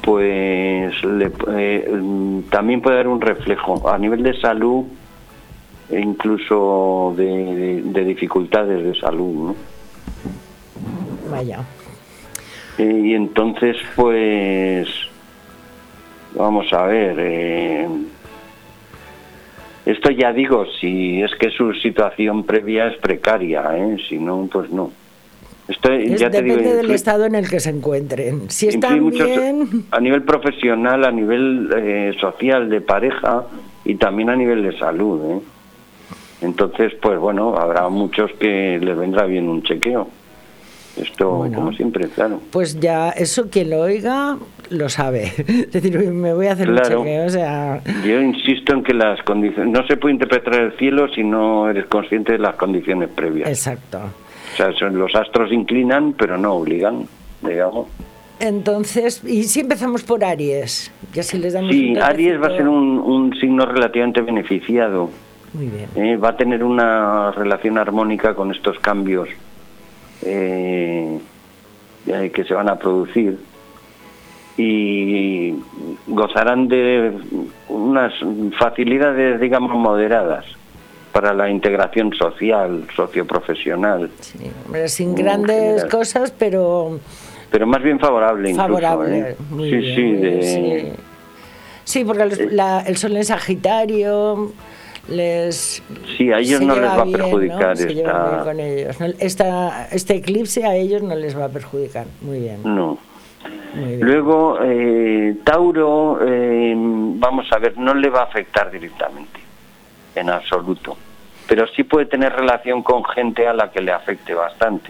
[0.03, 4.85] pues le- eh, también puede haber un reflejo a nivel de salud
[5.89, 9.47] e incluso de, de- de dificultades de salud.
[9.47, 9.55] ¿no?
[11.29, 11.59] Vaya
[12.77, 14.87] Eh, y entonces, pues,
[16.35, 17.15] vamos a ver.
[17.19, 17.87] eh,
[19.85, 23.97] esto ya digo, si es que su situación previa es precaria, ¿eh?
[24.07, 24.91] si no, pues no.
[25.67, 28.49] Esto, Es- ya te digo, depende del estado en el que se encuentren.
[28.49, 33.43] Si están mucho bien, a nivel profesional, a nivel eh, social, de pareja
[33.85, 35.19] y también a nivel de salud.
[35.31, 35.39] ¿eh?
[36.41, 40.07] Entonces, pues bueno, habrá muchos que les vendrá bien un chequeo.
[40.97, 41.59] Esto, Bueno.
[41.59, 42.41] como siempre, claro.
[42.51, 44.37] pues ya eso quien lo oiga
[44.69, 45.31] lo sabe.
[45.47, 46.99] Es decir, me voy a hacer Claro.
[47.01, 50.77] un chequeo, o sea, Yo insisto en que las condiciones no se puede interpretar el
[50.77, 53.47] cielo si no eres consciente de las condiciones previas.
[53.49, 53.99] exacto.
[54.53, 57.05] O sea, son- los astros inclinan, pero no obligan,
[57.41, 57.87] digamos.
[58.39, 62.67] Entonces, y si empezamos por Aries, y así les damos Sí, Aries va a ser
[62.67, 65.09] un, un signo relativamente beneficiado.
[65.53, 65.87] Muy bien.
[65.95, 69.29] Eh, va a tener una relación armónica con estos cambios
[70.23, 71.19] eh,
[72.07, 73.37] eh, que se van a producir
[74.57, 75.53] y
[76.07, 77.11] gozarán de
[77.69, 78.13] unas
[78.59, 80.45] facilidades, digamos, moderadas
[81.11, 84.09] para la integración social, socioprofesional,
[84.65, 86.99] Hombre, sin grandes cosas, pero
[87.49, 88.69] pero más bien favorable incluso.
[89.17, 89.35] ¿eh?
[89.49, 90.43] Sí, bien, sí, de-
[90.95, 91.01] sí.
[91.83, 94.53] Sí, porque los- la- el sol en Sagitario
[95.11, 95.83] les...
[96.17, 98.99] Sí, a ellos no les va a perjudicar esta- con ellos.
[98.99, 99.05] ¿no?
[99.19, 102.05] Esta- este eclipse a ellos no les va a perjudicar.
[102.21, 102.59] Muy bien.
[102.63, 102.97] No.
[103.75, 103.99] Muy bien.
[104.01, 109.39] Luego, eh, Tauro, eh, vamos a ver, no le va a afectar directamente,
[110.15, 110.97] en absoluto.
[111.47, 114.89] Pero sí puede tener relación con gente a la que le afecte bastante.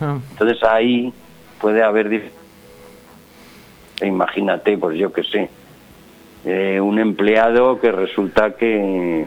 [0.00, 1.12] Ah, Entonces ahí
[1.60, 2.30] puede haber...
[4.02, 5.50] Imagínate, pues yo qué sé,
[6.44, 9.26] eh, un empleado que resulta que,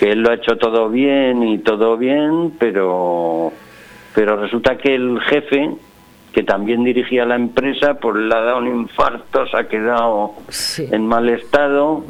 [0.00, 3.52] que él lo ha hecho todo bien y todo bien, pero,
[4.14, 5.70] pero resulta que el jefe,
[6.32, 10.32] que también dirigía la empresa, pues le ha dado un infarto, se ha quedado
[10.78, 12.02] en mal estado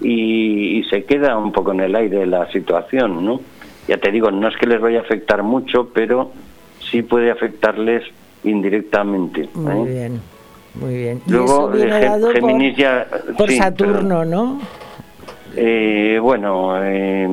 [0.00, 3.40] y, y se queda un poco en el aire la situación, ¿no?
[3.88, 6.30] Ya te digo, no es que les vaya a afectar mucho, pero
[6.78, 8.04] sí puede afectarles
[8.44, 9.48] indirectamente.
[9.54, 9.92] Muy ¿eh?
[9.92, 10.20] bien.
[10.74, 11.20] Muy bien.
[11.26, 13.06] Luego, eso viene eh, Ge- dado por- Géminis ya...
[13.36, 14.60] por sí, Saturno, ¿no?
[15.56, 17.26] Eh, bueno, eh,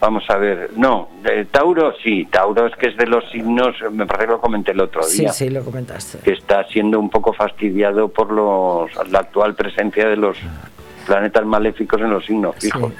[0.00, 0.70] vamos a ver.
[0.76, 4.40] No, eh, Tauro sí, Tauro es que es de los signos, me parece que lo
[4.40, 6.18] comenté el otro Sí, día, sí, lo comentaste.
[6.18, 10.36] que está siendo un poco fastidiado por los, la actual presencia de los
[11.06, 12.92] planetas maléficos en los signos fijos.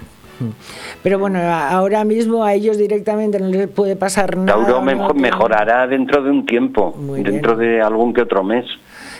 [1.02, 4.66] Pero bueno, ahora mismo a ellos directamente no les puede pasar nada.
[4.66, 4.83] Tauro
[5.14, 8.66] mejorará dentro de un tiempo, dentro de algún que otro mes.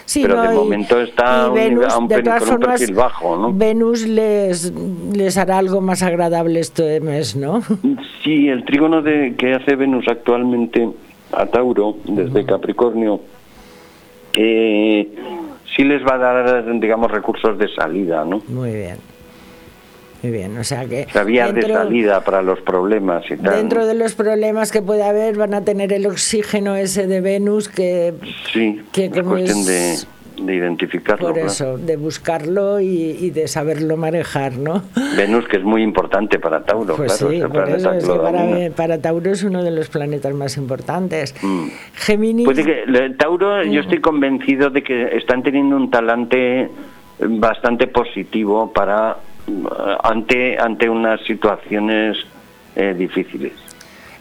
[0.07, 2.61] Sí, pero no, de y- momento está un, Venus, a un de todas con un
[2.61, 3.53] formas, perfil bajo, ¿no?
[3.53, 4.73] Venus les,
[5.13, 7.63] les hará algo más agradable este mes, ¿no?
[8.23, 10.89] Sí, el trígono de, que hace Venus actualmente
[11.33, 13.21] a Tauro, desde Capricornio,
[14.35, 15.09] eh,
[15.77, 18.43] sí les va a dar, digamos, recursos de salida, ¿no?
[18.49, 18.97] Muy bien.
[20.25, 23.57] Muy bien, o sea que vías de salida para los problemas y tal.
[23.57, 27.69] dentro de los problemas que puede haber van a tener el oxígeno ese de Venus
[27.69, 28.15] que
[28.51, 30.07] Sí, que es como cuestión es-
[30.39, 31.27] de, de identificarlo.
[31.27, 31.49] por claro.
[31.49, 32.87] eso, de buscarlo y,
[33.21, 34.83] y de saberlo manejar, ¿no?
[35.15, 38.71] Venus, que es muy importante para Tauro, Pues claro, sí, por eso es que para,
[38.75, 41.35] para Tauro es uno de los planetas más importantes.
[41.43, 41.67] Mm.
[41.97, 43.85] Géminis, Puede que, Tauro, yo Mm.
[43.85, 46.71] estoy convencido de que están teniendo un talante
[47.21, 49.19] bastante positivo para
[50.03, 52.17] ante ante unas situaciones
[52.77, 53.53] eh, difíciles.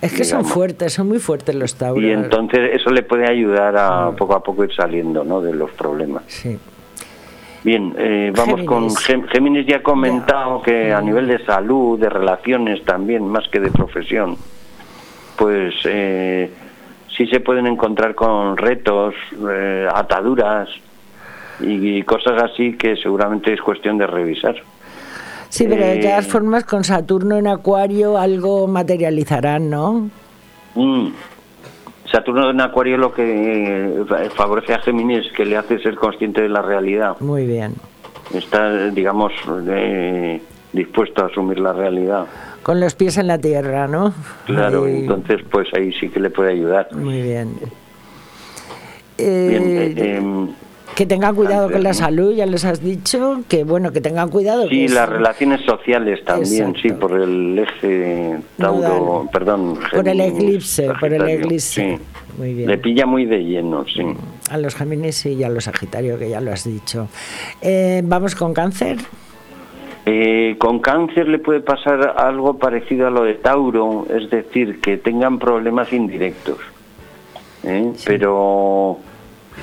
[0.02, 2.04] es que son fuertes, son muy fuertes los Tauros.
[2.04, 5.42] Y entonces eso le puede ayudar a poco a poco ir saliendo ¿no?
[5.42, 6.24] de los problemas.
[6.28, 6.60] Sí.
[7.64, 9.00] Bien, eh, vamos Géminis.
[9.00, 9.66] con Géminis.
[9.66, 14.36] Ya ha comentado que a nivel de salud, de relaciones también, más que de profesión,
[15.38, 16.52] pues eh,
[17.16, 19.16] sí se pueden encontrar con retos,
[19.50, 20.68] eh, ataduras
[21.62, 24.56] y, y cosas así que seguramente es cuestión de revisar.
[25.54, 30.10] Sí, pero de Eh, todas formas con Saturno en Acuario algo materializarán, ¿no?
[30.74, 31.10] Mm.
[32.12, 34.04] Saturno en Acuario lo que eh,
[34.36, 37.18] favorece a Géminis que le hace ser consciente de la realidad.
[37.20, 37.76] Muy bien.
[38.34, 39.32] Está, digamos,
[39.70, 42.26] eh, dispuesto a asumir la realidad.
[42.63, 44.12] Con los pies en la tierra, ¿no?
[44.48, 46.88] Claro, Ahí, entonces pues ahí sí que le puede ayudar.
[46.96, 47.50] Muy bien.
[49.20, 50.48] Bien, Eh, eh, em,
[50.96, 51.93] que tengan cuidado con la ¿no?
[51.96, 54.67] salud, ya les has dicho, que bueno, que tengan cuidado.
[54.69, 56.80] sí, las es- relaciones sociales también, Exacto.
[56.82, 59.30] sí, por el eje Tauro, Nodal.
[59.32, 59.80] perdón.
[59.91, 61.98] Por el eclipse, por el eclipse.
[61.98, 62.04] Sí,
[62.38, 62.69] Muy bien.
[62.69, 64.04] le pilla muy de lleno, sí.
[64.52, 67.08] A los Géminis y a los Sagitario, que ya lo has dicho.
[67.62, 68.98] Eh, Vamos con cáncer.
[70.06, 74.98] Eh, con cáncer le puede pasar algo parecido a lo de Tauro, es decir, que
[74.98, 76.58] tengan problemas indirectos.
[77.63, 77.93] ¿eh?
[78.06, 78.98] Pero,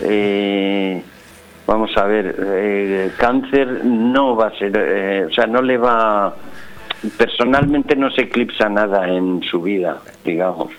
[0.02, 1.02] eh,
[1.66, 6.34] vamos a ver, eh, cáncer no va a ser, eh, o sea, no le va,
[7.16, 10.72] personalmente no se eclipsa nada en su vida, digamos.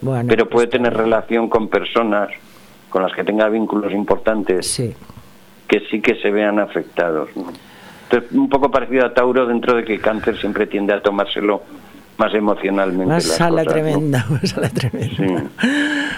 [0.00, 2.28] Bueno, Pero puede tener relación con personas
[2.90, 4.76] con las que tenga vínculos importantes
[5.66, 7.28] que sí que se vean afectados.
[7.34, 7.52] ¿no?
[8.04, 11.62] Entonces, un poco parecido a Tauro dentro de que cáncer siempre tiende a tomárselo
[12.18, 13.06] más emocionalmente.
[13.06, 13.72] Más a la cosas, ¿no?
[13.82, 15.44] tremenda, más a la tremenda.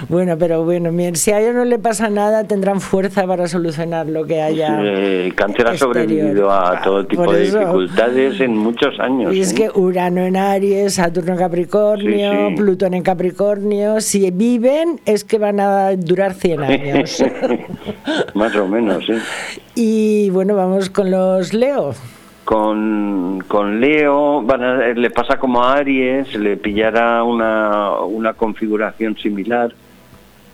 [0.08, 4.24] Bueno, pero bueno, si a ellos no le pasa nada, tendrán fuerza para solucionar lo
[4.24, 4.80] que haya.
[4.80, 9.34] el cáncer ha sobrevivido a todo tipo de dificultades en muchos años.
[9.34, 9.54] Y es ¿eh?
[9.54, 15.60] que Urano en Aries, Saturno en Capricornio, Plutón en Capricornio, si viven es que van
[15.60, 17.24] a durar 100 años.
[18.34, 19.14] Más o menos, sí.
[19.80, 21.94] Y bueno, vamos con los Leo.
[22.44, 24.44] Con, con Leo
[24.96, 29.72] le pasa como a Aries, le pillará una, una configuración similar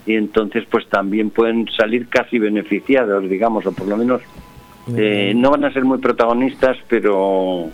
[0.06, 4.22] y entonces pues también pueden salir casi beneficiados, digamos, o por lo menos
[4.96, 7.70] eh, no van a ser muy protagonistas, pero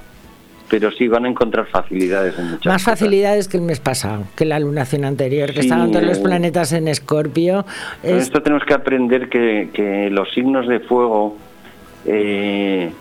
[0.69, 4.45] pero sí van a encontrar facilidades en muchas Más facilidades que el mes pasado, que
[4.45, 7.67] la lunación anterior, que estaban todos los planetas en Escorpio.
[8.05, 11.37] Esto tenemos que aprender que, que los signos de fuego
[12.07, 12.93] eh,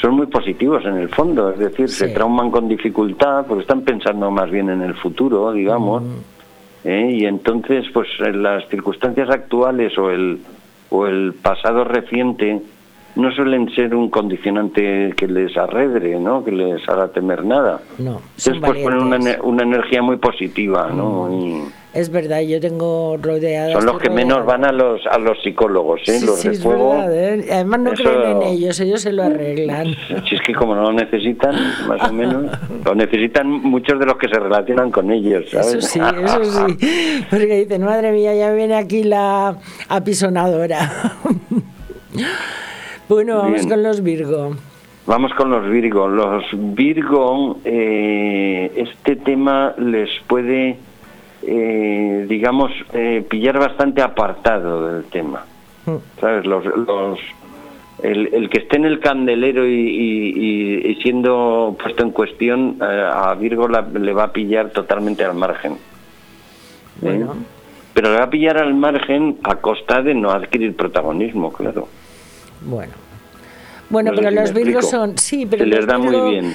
[0.00, 4.30] son muy positivos en el fondo, es decir, se trauman con dificultad porque están pensando
[4.30, 6.06] más bien en el futuro, digamos, mm.
[6.84, 7.10] ¿Eh?
[7.12, 10.40] y entonces, pues en las circunstancias actuales o el,
[10.90, 12.60] o el pasado reciente
[13.16, 16.44] no suelen ser un condicionante que les arredre, ¿no?
[16.44, 17.80] Que les haga temer nada.
[17.98, 21.28] No, Entonces, pues ponen una, una, energía muy positiva, ¿no?
[21.28, 21.32] Mm.
[21.32, 21.62] Y,
[21.92, 23.72] es verdad, yo tengo rodeadas.
[23.72, 26.20] Son los que menos van a los a los psicólogos, ¿eh?
[26.24, 26.94] los de fuego.
[27.08, 27.44] ¿eh?
[27.50, 29.96] Además no creen en ellos, ellos se lo arreglan.
[30.28, 31.56] Si es que como no lo necesitan,
[31.88, 32.46] más o menos,
[32.84, 35.74] lo necesitan muchos de los que se relacionan con ellos, ¿sabes?
[35.74, 37.24] Eso sí, eso sí.
[37.30, 39.56] Porque dicen, madre mía, ya viene aquí la
[39.88, 41.14] apisonadora.
[43.08, 44.56] bueno, vamos con los Virgo.
[45.06, 46.06] Vamos con los Virgo.
[46.06, 50.76] Los Virgo, eh, este tema les puede
[51.42, 55.44] eh, digamos, eh, pillar bastante apartado del tema.
[55.86, 55.96] Mm.
[56.20, 56.46] ¿Sabes?
[56.46, 57.18] Los, los,
[58.02, 64.12] el, que esté en el candelero y, siendo puesto en cuestión, eh, a Virgo le
[64.12, 65.76] va a pillar totalmente al margen.
[67.00, 71.88] Pero le va a pillar al margen a costa de no adquirir protagonismo, claro.
[72.62, 72.92] Bueno,
[73.90, 76.54] bueno, pero los Virgos son, sí, pero les da muy bien,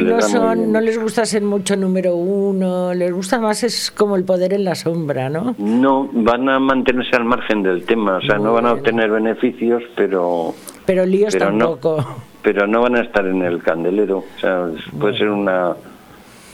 [0.00, 4.24] no son, no les gusta ser mucho número uno, les gusta más es como el
[4.24, 5.54] poder en la sombra, ¿no?
[5.58, 9.82] No, van a mantenerse al margen del tema, o sea, no van a obtener beneficios,
[9.96, 10.54] pero
[10.86, 11.96] pero líos tampoco.
[11.98, 14.68] No, pero no van a estar en el candelero, o sea,
[14.98, 15.74] puede ser una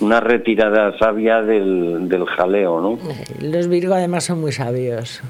[0.01, 2.99] una retirada sabia del, del jaleo, ¿no?
[3.41, 5.23] Los Virgo además son muy sabios.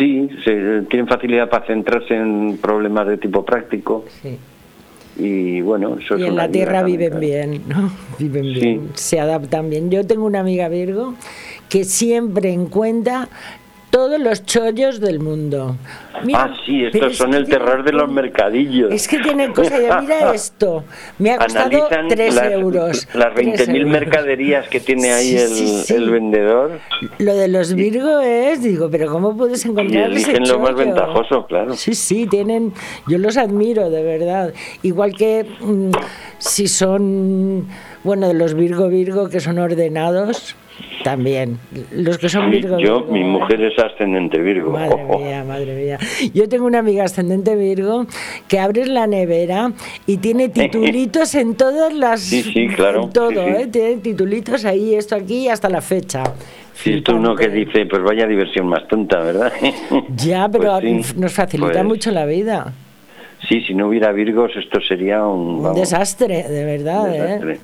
[0.00, 4.06] Sí, se, tienen facilidad para centrarse en problemas de tipo práctico.
[4.22, 4.38] Sí.
[5.18, 7.92] Y bueno, eso y en la Tierra viven bien, ¿no?
[8.18, 9.90] Viven bien, se adaptan bien.
[9.90, 11.14] Yo tengo una amiga Virgo
[11.68, 13.28] que siempre encuentra
[13.90, 15.76] todos los chollos del mundo.
[16.34, 18.92] ah, sí, estos son el terror de los mercadillos.
[18.92, 20.84] Es que tienen cosas, mira esto,
[21.18, 23.08] me ha costado 3 euros.
[23.14, 26.78] Las 20.000 mercaderías que tiene ahí el, vendedor.
[27.18, 31.46] Lo de los Virgo es, digo, pero ¿cómo puedes encontrar y eligen lo más ventajoso,
[31.46, 31.74] claro.
[31.74, 32.72] Sí, sí, tienen,
[33.08, 34.54] yo los admiro, de verdad.
[34.82, 35.90] Igual que mm,
[36.38, 37.66] si son,
[38.04, 40.56] bueno, de los Virgo Virgo que son ordenados,
[41.02, 41.58] también.
[41.92, 42.78] Los que son Virgo.
[42.78, 44.72] Yo, mi mujer es ascendente Virgo.
[44.72, 45.98] Madre mía, madre mía.
[46.34, 48.06] Yo tengo una amiga ascendente Virgo
[48.48, 49.72] que abres la nevera
[50.06, 52.20] y tiene titulitos en todas las.
[52.20, 53.04] Sí, sí, claro.
[53.04, 53.68] En todo, ¿eh?
[53.70, 56.24] Tiene titulitos ahí, esto aquí, hasta la fecha.
[56.74, 59.52] Sí, esto uno que dice, pues vaya diversión más tonta, ¿verdad?
[60.16, 62.72] Ya, pero pues nos facilita pues mucho la vida.
[63.48, 65.64] Sí, si no hubiera Virgos, esto sería un.
[65.64, 67.58] un desastre, de verdad, ¿eh?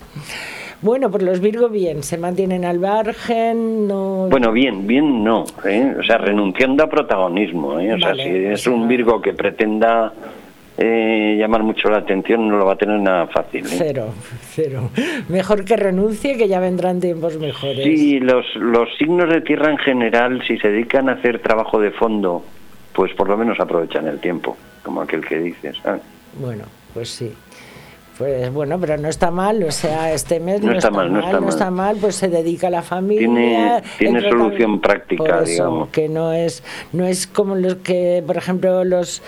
[0.83, 4.29] Bueno, pues los Virgo bien, se mantienen al margen, no...
[4.31, 5.95] Bueno, bien, bien no, ¿eh?
[5.99, 7.95] o sea, renunciando a protagonismo, ¿eh?
[7.95, 10.13] o sea, si es un Virgo que pretenda
[10.77, 13.65] eh, llamar mucho la atención, no lo va a tener nada fácil.
[13.65, 13.77] ¿eh?
[13.79, 14.09] Cero,
[14.51, 14.91] cero.
[15.29, 17.83] Mejor que renuncie, que ya vendrán tiempos mejores.
[17.83, 21.91] Sí, los, los signos de tierra en general, si se dedican a hacer trabajo de
[21.93, 22.45] fondo,
[22.93, 25.79] pues por lo menos aprovechan el tiempo, como aquel que dices.
[26.39, 27.33] Bueno, pues sí.
[28.19, 31.71] Pues bueno, pero no está mal, o sea, este mes no, está, mal, no está,
[31.71, 33.83] mal, pues se dedica a la familia.
[33.99, 35.91] Tiene, solución práctica, digamos.
[35.91, 36.63] Que no es,
[36.93, 39.23] no es como los que, por ejemplo, los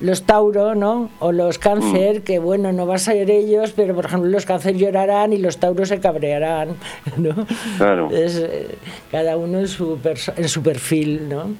[0.00, 1.10] los Tauro, ¿no?
[1.20, 2.22] O los Cáncer, mm.
[2.22, 5.58] que bueno, no va a ser ellos, pero por ejemplo los Cáncer llorarán y los
[5.58, 6.76] Tauros se cabrearán,
[7.16, 7.46] ¿no?
[7.78, 8.08] Claro.
[8.12, 8.74] Eh,
[9.12, 9.98] cada uno en su,
[10.36, 11.50] en su perfil, ¿no?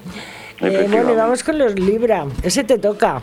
[0.61, 2.27] Eh, bueno, vamos con los Libra.
[2.43, 3.21] Ese te toca.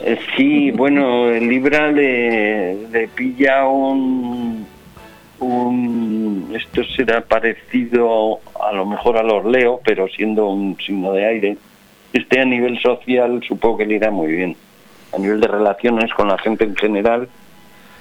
[0.00, 4.64] Eh, sí, bueno, el Libra le, pilla un,
[5.40, 6.52] un...
[6.54, 11.56] Esto será parecido a lo mejor a los Leo, pero siendo un signo de aire.
[12.12, 14.56] Este a nivel social supongo que le irá muy bien.
[15.12, 17.28] A nivel de relaciones con la gente en general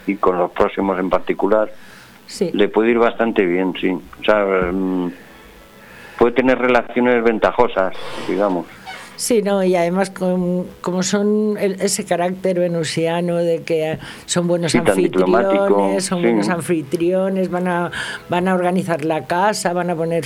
[0.06, 1.72] y con los próximos en particular,
[2.54, 3.90] le puede ir bastante bien, sí.
[3.90, 4.46] O sea...
[6.18, 7.94] Puede tener relaciones ventajosas,
[8.28, 8.66] digamos.
[9.16, 13.98] Sí, no, y además como son ese carácter venusiano de que
[14.28, 17.92] son buenos anfitriones, son buenos anfitriones, van a,
[18.30, 20.24] van a organizar la casa, van a poner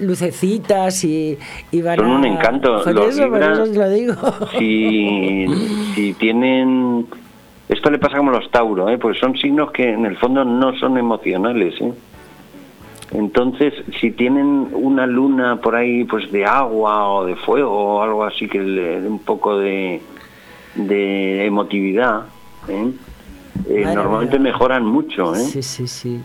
[0.00, 1.38] lucecitas y,
[1.70, 2.82] y van son un encanto.
[2.82, 4.14] Por eso, por eso os lo digo.
[4.58, 5.46] Si,
[5.94, 7.06] si tienen...
[7.68, 8.98] Esto le pasa como los Tauro, ¿eh?
[8.98, 11.74] porque son signos que en el fondo no son emocionales.
[11.80, 11.92] ¿eh?
[13.10, 18.24] Entonces, si tienen una luna por ahí, pues de agua o de fuego o algo
[18.24, 20.00] así que le dé un poco de,
[20.74, 22.26] de emotividad,
[22.68, 22.90] ¿eh?
[23.68, 25.34] Eh, normalmente mejoran mucho.
[25.34, 25.38] ¿eh?
[25.38, 26.20] Sí, sí, sí.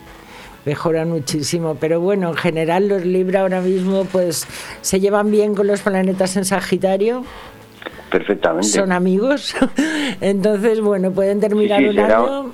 [0.65, 4.45] Mejoran muchísimo, pero bueno, en general los Libra ahora mismo pues
[4.81, 7.23] se llevan bien con los planetas en Sagitario.
[8.11, 8.67] Perfectamente.
[8.67, 9.55] Son amigos.
[10.21, 12.51] Entonces, bueno, pueden terminar un año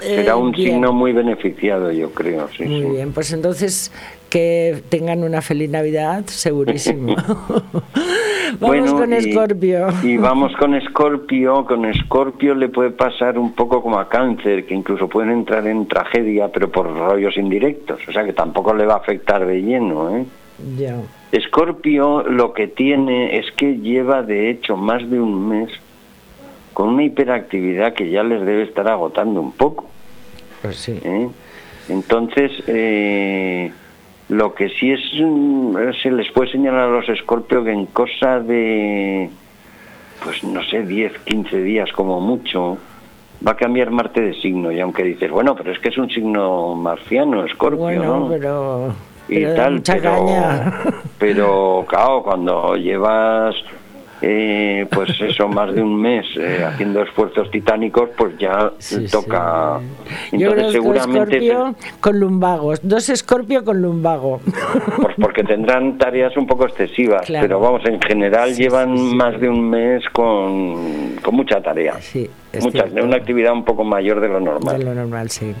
[0.00, 2.48] Será un eh, signo muy beneficiado, yo creo.
[2.56, 3.92] Sí, muy bien, pues entonces
[4.28, 7.16] que tengan una feliz Navidad, segurísimo.
[8.60, 9.88] vamos con Escorpio.
[10.02, 11.64] Y, vamos con Escorpio.
[11.64, 15.86] Con Escorpio le puede pasar un poco como a Cáncer, que incluso pueden entrar en
[15.86, 18.00] tragedia, pero por rollos indirectos.
[18.08, 20.16] O sea que tampoco le va a afectar de lleno.
[20.16, 20.24] ¿eh?
[20.76, 20.96] Ya.
[21.32, 25.70] Escorpio lo que tiene es que lleva de hecho más de un mes
[26.78, 29.86] con una hiperactividad que ya les debe estar agotando un poco.
[30.62, 30.96] Pues sí.
[31.02, 31.28] ¿Eh?
[31.88, 33.72] Entonces, eh,
[34.28, 38.38] lo que sí es, mm, se les puede señalar a los escorpios que en cosa
[38.38, 39.28] de,
[40.22, 42.78] pues no sé, 10, 15 días como mucho,
[43.44, 44.70] va a cambiar Marte de signo.
[44.70, 48.28] Y aunque dices, bueno, pero es que es un signo marciano, escorpio, bueno, ¿no?
[48.28, 48.94] pero...
[49.28, 50.26] Y tal, pero,
[51.18, 53.56] pero claro, cuando llevas
[54.20, 58.72] eh, pues eso, más de un mes eh, haciendo esfuerzos titánicos, pues ya
[59.10, 59.80] toca.
[60.32, 61.52] Yo creo seguramente.
[62.00, 64.40] Con lumbagos, dos escorpio con lumbago.
[64.98, 69.70] Pues porque tendrán tareas un poco excesivas, pero vamos, en general llevan más de un
[69.70, 71.94] mes con, con mucha tarea.
[72.00, 74.78] Sí, de una actividad un poco mayor de lo normal.
[74.78, 75.54] De lo normal, sí.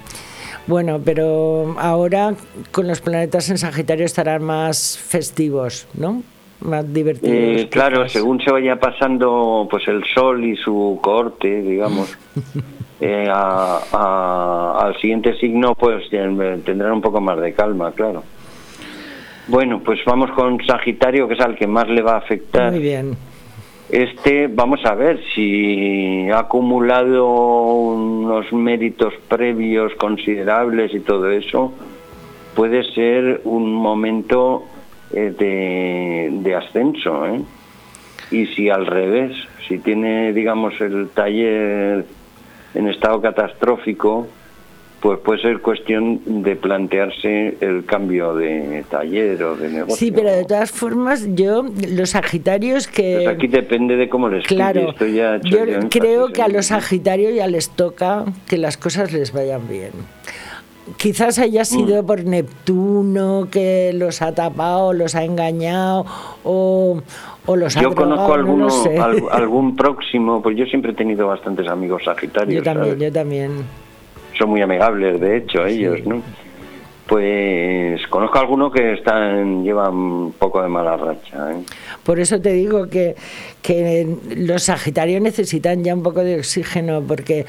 [0.66, 2.34] Bueno, pero ahora
[2.72, 6.22] con los planetas en Sagitario estarán más festivos, ¿no?
[6.60, 7.32] Más divertido.
[7.32, 12.16] Eh, claro, según se vaya pasando pues el sol y su corte, digamos,
[13.00, 18.22] eh, al siguiente signo pues tendrán un poco más de calma, claro.
[19.46, 22.70] Bueno, pues vamos con Sagitario, que es al que más le va a afectar.
[22.70, 23.16] Muy bien.
[23.88, 31.72] Este, vamos a ver si ha acumulado unos méritos previos considerables y todo eso.
[32.54, 34.64] Puede ser un momento
[35.12, 37.26] eh, de, ascenso.
[37.26, 37.40] ¿eh?
[38.30, 39.36] Y si al revés,
[39.66, 42.04] si tiene, digamos, el taller
[42.74, 44.28] en estado catastrófico,
[45.00, 49.96] pues puede ser cuestión de plantearse el cambio de taller o de negocio.
[49.96, 53.20] Sí, pero de todas formas, yo, los Sagitarios que...
[53.22, 54.92] Pues aquí depende de cómo les Claro,
[55.44, 59.92] yo creo que a los Sagitarios ya les toca que las cosas les vayan bien
[60.96, 62.06] quizás haya sido mm.
[62.06, 66.06] por Neptuno que los ha tapado, los ha engañado
[66.44, 67.02] o,
[67.54, 68.34] los ha Yo conozco
[69.30, 72.54] algún próximo, pues yo siempre he tenido bastantes amigos sagitarios.
[72.54, 73.50] Yo también, yo también.
[74.36, 76.22] Son muy amigables, de hecho, ellos, ¿no?
[77.08, 81.52] Pues conozco alguno que están llevan un poco de mala racha.
[81.52, 81.64] ¿eh?
[82.04, 83.16] Por eso te digo que,
[83.62, 87.46] que los Sagitarios necesitan ya un poco de oxígeno, porque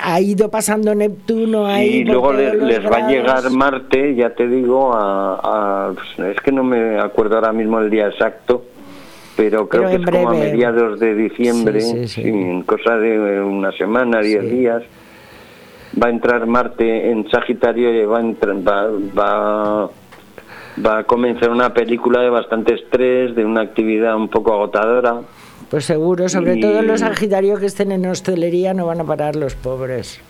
[0.00, 1.98] ha ido pasando Neptuno ahí.
[1.98, 6.98] Y luego les, va a llegar Marte, ya te digo, a, es que no me
[6.98, 8.64] acuerdo ahora mismo el día exacto,
[9.36, 11.80] pero creo que es como a mediados de diciembre,
[12.16, 14.82] en cosa de una semana, diez días.
[16.02, 19.90] Va a entrar Marte en Sagitario y va a, va, va,
[20.84, 25.22] va a comenzar una película de bastante estrés, de una actividad un poco agotadora
[25.70, 29.54] pues seguro, sobre todo los sagitarios que estén en hostelería no van a parar los
[29.54, 30.20] pobres.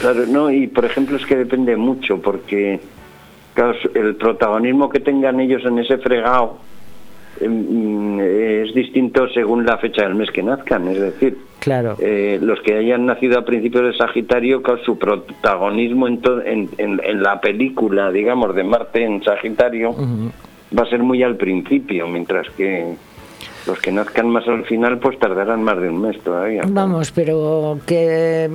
[0.00, 2.80] Claro, no, y por ejemplo es que depende mucho, porque
[3.94, 6.58] el protagonismo que tengan ellos en ese fregado
[7.40, 11.96] em, es distinto según la fecha del mes que nazcan, es decir, claro.
[11.98, 18.10] Eh, los que hayan nacido a principios de Sagitario, su protagonismo en, en, la película,
[18.10, 19.94] digamos, de Marte en Sagitario,
[20.76, 22.94] va a ser muy al principio, mientras que
[23.66, 26.62] los que nazcan más al final, pues tardarán más de un mes todavía.
[26.66, 28.50] Vamos, pero que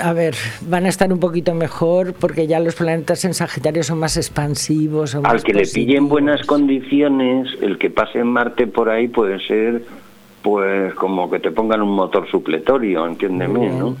[0.00, 3.98] a ver, van a estar un poquito mejor porque ya los planetas en Sagitario son
[3.98, 5.14] más expansivos.
[5.14, 9.82] Al que le pillen buenas condiciones, el que pase en Marte por ahí puede ser,
[10.42, 13.96] pues, como que te pongan un motor supletorio, entiéndeme, ¿no?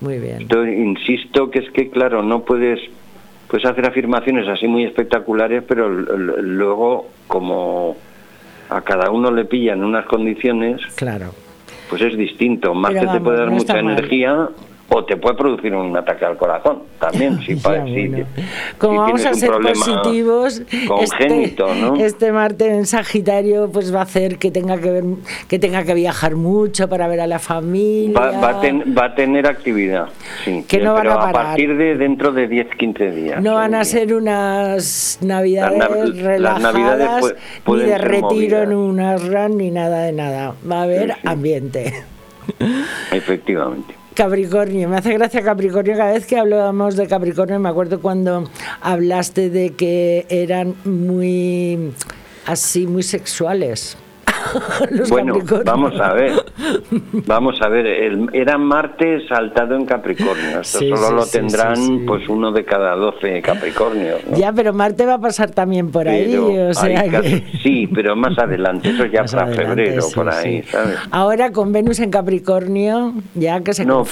[0.00, 0.42] Muy bien.
[0.42, 2.80] Entonces, insisto que es que, claro, no puedes
[3.48, 7.96] puedes hacer afirmaciones así muy espectaculares, pero luego como
[8.76, 11.34] a cada uno le pillan unas condiciones, claro.
[11.88, 12.74] pues es distinto.
[12.74, 14.48] Más que te puede dar mucha energía,
[14.94, 17.56] o te puede producir un ataque al corazón también si,
[18.78, 21.96] como vamos a ser positivos congénito, este, ¿no?
[21.96, 25.04] este Marte en Sagitario pues va a hacer que tenga que ver
[25.48, 28.18] que tenga que viajar mucho para ver a la familia.
[28.18, 30.08] Va, va, a, tener actividad
[30.44, 33.74] sí que no van pero a, partir de dentro de 10 15 días no van
[33.74, 37.34] a ser unas navidades relajadas
[37.66, 40.54] ni de retiro en unas run ni nada de nada.
[40.70, 41.92] Va a haber ambiente.
[43.12, 48.50] Efectivamente Capricornio, me hace gracia Capricornio, cada vez que hablábamos de Capricornio me acuerdo cuando
[48.82, 51.94] hablaste de que eran muy
[52.44, 53.96] así, muy sexuales.
[55.08, 55.34] bueno,
[55.64, 56.32] vamos a ver.
[57.26, 60.60] Vamos a ver, el, era Marte saltado en Capricornio.
[60.60, 64.20] Esto solo lo tendrán pues uno de cada doce Capricornios.
[64.36, 66.36] Ya, pero Marte va a pasar también por ahí.
[66.36, 67.04] O sea
[67.62, 70.96] Sí, pero más adelante, eso ya para febrero, por ahí, ¿sabes?
[71.10, 74.04] Ahora con Venus en Capricornio, ya que se no,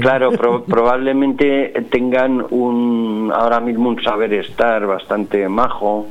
[0.00, 0.32] claro,
[0.66, 6.06] probablemente tengan un ahora mismo un saber estar bastante majo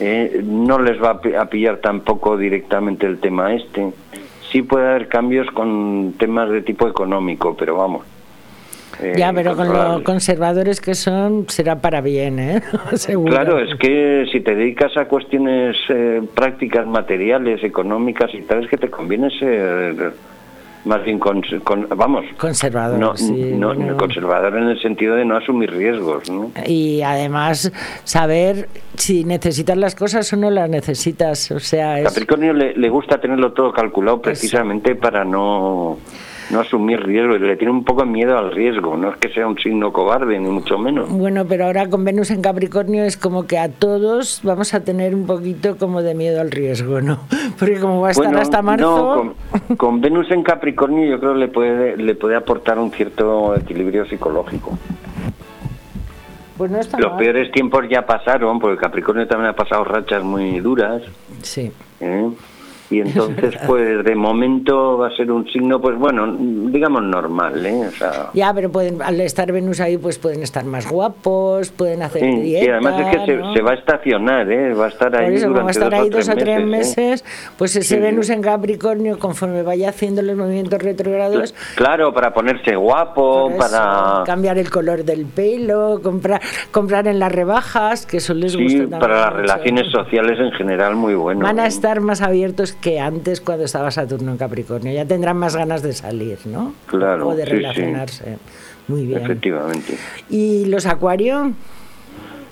[0.00, 3.92] eh, no les va a pillar tampoco directamente el tema este.
[4.50, 8.06] Sí puede haber cambios con temas de tipo económico, pero vamos.
[9.00, 12.62] Eh, ya, pero con los conservadores que son, será para bien, ¿eh?
[13.26, 18.70] Claro, es que si te dedicas a cuestiones eh, prácticas, materiales, económicas y tal, es
[18.70, 20.14] que te conviene ser
[20.84, 21.42] más bien con,
[21.96, 23.58] vamos conservador no, sí,
[23.98, 26.50] conservador en el sentido de no asumir riesgos ¿no?
[26.66, 27.72] y además
[28.04, 33.20] saber si necesitas las cosas o no las necesitas o sea Capricornio le, le gusta
[33.20, 35.98] tenerlo todo calculado precisamente para no
[36.50, 39.58] no asumir riesgo, le tiene un poco miedo al riesgo, no es que sea un
[39.58, 41.10] signo cobarde, ni mucho menos.
[41.10, 45.14] Bueno, pero ahora con Venus en Capricornio es como que a todos vamos a tener
[45.14, 47.20] un poquito como de miedo al riesgo, ¿no?
[47.58, 49.34] Porque como va a estar hasta marzo...
[49.68, 53.54] No, con, Venus en Capricornio yo creo que le puede, le puede aportar un cierto
[53.54, 54.78] equilibrio psicológico.
[56.56, 60.58] Pues no está Los peores tiempos ya pasaron, porque Capricornio también ha pasado rachas muy
[60.58, 61.02] duras.
[61.42, 61.70] Sí.
[62.00, 62.30] ¿eh?
[62.90, 66.36] Y entonces pues de momento va a ser un signo pues bueno
[66.70, 67.90] digamos normal ¿eh?
[68.34, 72.40] ya pero pueden al estar Venus ahí pues pueden estar más guapos pueden hacer sí,
[72.40, 74.74] dieta y además es que se, va a estacionar ¿eh?
[74.74, 77.52] va a estar ahí eso, durante va a estar ahí dos, o tres meses, ¿eh?
[77.56, 83.52] pues ese Venus en Capricornio conforme vaya haciendo los movimientos retrogrados claro para ponerse guapo
[83.58, 88.80] para cambiar el color del pelo comprar comprar en las rebajas que eso les sí,
[88.80, 93.00] gusta para las relaciones sociales en general muy bueno van a estar más abiertos que
[93.00, 94.92] antes cuando estaba Saturno en Capricornio.
[94.92, 96.74] Ya tendrán más ganas de salir, ¿no?
[96.86, 97.28] Claro.
[97.28, 98.38] O de relacionarse.
[98.86, 99.22] Muy bien.
[99.22, 99.98] Efectivamente.
[100.30, 101.52] ¿Y los Acuario?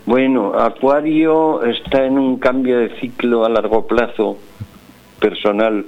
[0.05, 4.37] Bueno, Acuario está en un cambio de ciclo a largo plazo
[5.21, 5.87] personal.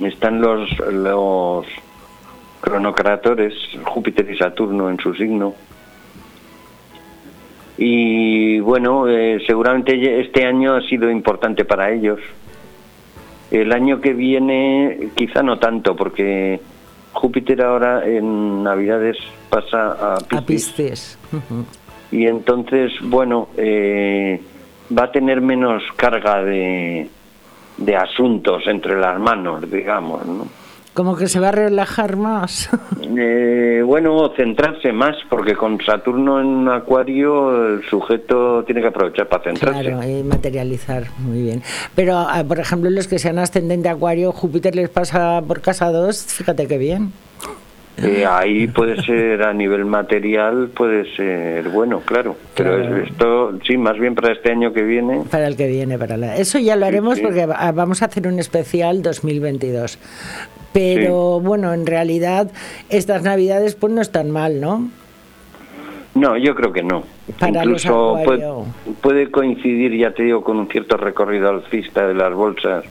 [0.00, 1.66] Están los, los
[2.60, 5.54] cronocratores, Júpiter y Saturno en su signo.
[7.78, 12.20] Y bueno, eh, seguramente este año ha sido importante para ellos
[13.50, 16.60] el año que viene quizá no tanto, porque
[17.12, 19.16] Júpiter ahora en Navidades
[19.48, 21.18] pasa a Pisces.
[22.10, 24.40] Y entonces, bueno, eh,
[24.96, 27.08] va a tener menos carga de,
[27.78, 30.46] de asuntos entre las manos, digamos, ¿no?
[30.96, 32.70] Como que se va a relajar más.
[33.18, 39.44] Eh, bueno, centrarse más, porque con Saturno en Acuario el sujeto tiene que aprovechar para
[39.44, 39.84] centrarse.
[39.84, 41.62] Claro, y materializar, muy bien.
[41.94, 46.26] Pero, ah, por ejemplo, los que sean ascendente Acuario, Júpiter les pasa por casa 2,
[46.26, 47.12] fíjate qué bien.
[48.02, 52.36] Eh, ahí puede ser a nivel material, puede ser bueno, claro.
[52.54, 55.22] Pero esto, sí, más bien para este año que viene.
[55.30, 56.36] Para el que viene, para la...
[56.36, 59.98] Eso ya lo haremos porque vamos a hacer un especial 2022.
[60.74, 62.50] Pero bueno, en realidad
[62.90, 64.90] estas navidades pues no están mal, ¿no?
[66.16, 67.04] No, yo creo que no.
[67.46, 68.18] Incluso
[69.02, 72.84] puede, coincidir, ya te digo, con un cierto recorrido alcista de las bolsas.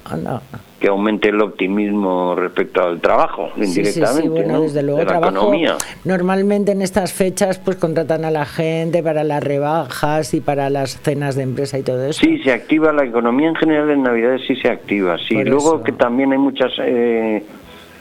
[0.79, 4.21] Que aumente el optimismo respecto al trabajo, indirectamente.
[4.21, 5.77] Sí, bueno, desde luego, de la economía.
[6.03, 11.01] Normalmente en estas fechas pues contratan a la gente para las rebajas y para las
[11.01, 12.19] cenas de empresa y todo eso.
[12.19, 15.17] Sí, se activa la economía en general en Navidades, sí se activa.
[15.17, 17.43] Sí, luego que también hay muchas eh,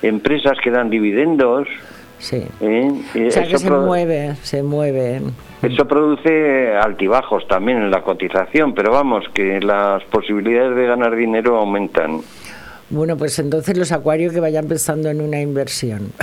[0.02, 1.68] empresas que dan dividendos.
[2.24, 2.42] Sí.
[2.62, 2.90] ¿eh?
[3.28, 5.20] O sea que se mueve, se mueve.
[5.60, 11.58] Eso produce altibajos también en la cotización, pero vamos, que las posibilidades de ganar dinero
[11.58, 12.22] aumentan.
[12.88, 16.12] Bueno, pues entonces los acuarios que vayan pensando en una inversión.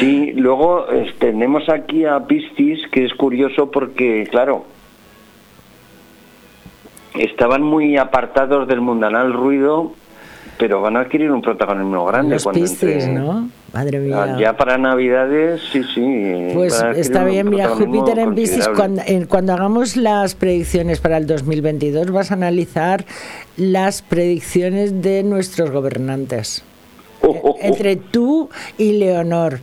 [0.00, 0.86] Sí, luego
[1.18, 4.64] tenemos aquí a Piscis, que es curioso porque, claro,
[7.18, 9.92] estaban muy apartados del mundanal ruido,
[10.58, 13.48] pero van a adquirir un protagonismo grande Los cuando Piscis, entre- ¿no?
[13.72, 14.22] Madre mía.
[14.22, 16.48] Ah, Ya para Navidades, sí, sí.
[16.54, 22.10] Pues está bien, mira, Júpiter en Piscis, cuando, cuando hagamos las predicciones para el 2022,
[22.10, 23.04] vas a analizar
[23.56, 26.64] las predicciones de nuestros gobernantes.
[27.20, 27.56] Oh, oh, oh.
[27.60, 28.48] Entre tú
[28.78, 29.58] y Leonor.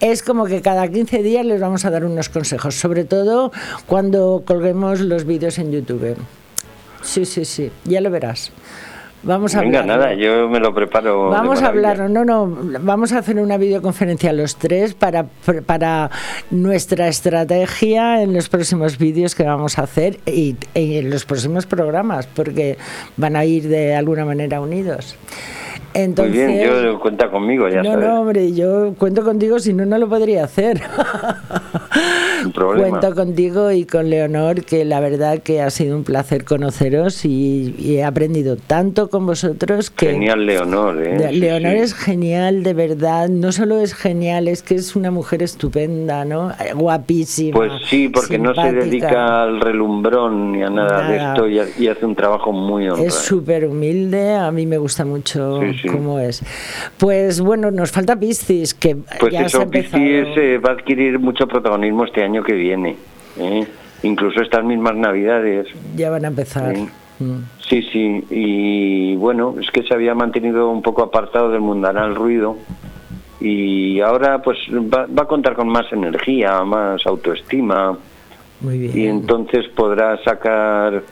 [0.00, 3.52] Es como que cada 15 días les vamos a dar unos consejos, sobre todo
[3.86, 6.16] cuando colguemos los vídeos en YouTube.
[7.02, 8.50] Sí, sí, sí, ya lo verás.
[9.24, 10.02] Vamos a Venga, hablarlo.
[10.04, 11.30] nada, yo me lo preparo.
[11.30, 12.46] Vamos a hablar, no, no,
[12.80, 15.26] vamos a hacer una videoconferencia los tres para,
[15.66, 16.10] para
[16.50, 21.64] nuestra estrategia en los próximos vídeos que vamos a hacer y, y en los próximos
[21.66, 22.76] programas, porque
[23.16, 25.16] van a ir de alguna manera unidos.
[25.94, 28.04] Entonces, Muy bien, yo cuenta conmigo, ya no, sabes.
[28.08, 30.80] no, hombre, yo cuento contigo, si no, no lo podría hacer.
[32.52, 37.74] Cuento contigo y con Leonor, que la verdad que ha sido un placer conoceros y,
[37.78, 40.10] y he aprendido tanto con vosotros que...
[40.12, 41.02] Genial, Leonor.
[41.06, 41.28] ¿eh?
[41.30, 41.78] Sí, Leonor sí.
[41.78, 43.28] es genial, de verdad.
[43.28, 46.50] No solo es genial, es que es una mujer estupenda, ¿no?
[46.74, 47.56] Guapísima.
[47.56, 51.66] Pues sí, porque no se dedica al relumbrón ni a nada, de esto y, ha-
[51.78, 53.06] y hace un trabajo muy honrado.
[53.08, 56.42] Es súper humilde, a mí me gusta mucho Sí, cómo es.
[56.98, 61.46] Pues bueno, nos falta Piscis, que Pues ya eso, Piscis eh, va a adquirir mucho
[61.46, 62.96] protagonismo este año que viene.
[63.38, 63.66] ¿eh?
[64.02, 65.68] Incluso estas mismas Navidades.
[65.96, 66.74] Ya van a empezar.
[66.74, 66.88] Sí.
[67.20, 67.38] Mm.
[67.68, 72.56] Sí, sí, y bueno, es que se había mantenido un poco apartado del mundanal ruido
[73.40, 77.96] y ahora pues va, va a contar con más energía, más autoestima
[78.60, 78.98] Muy bien.
[78.98, 81.02] y entonces podrá sacar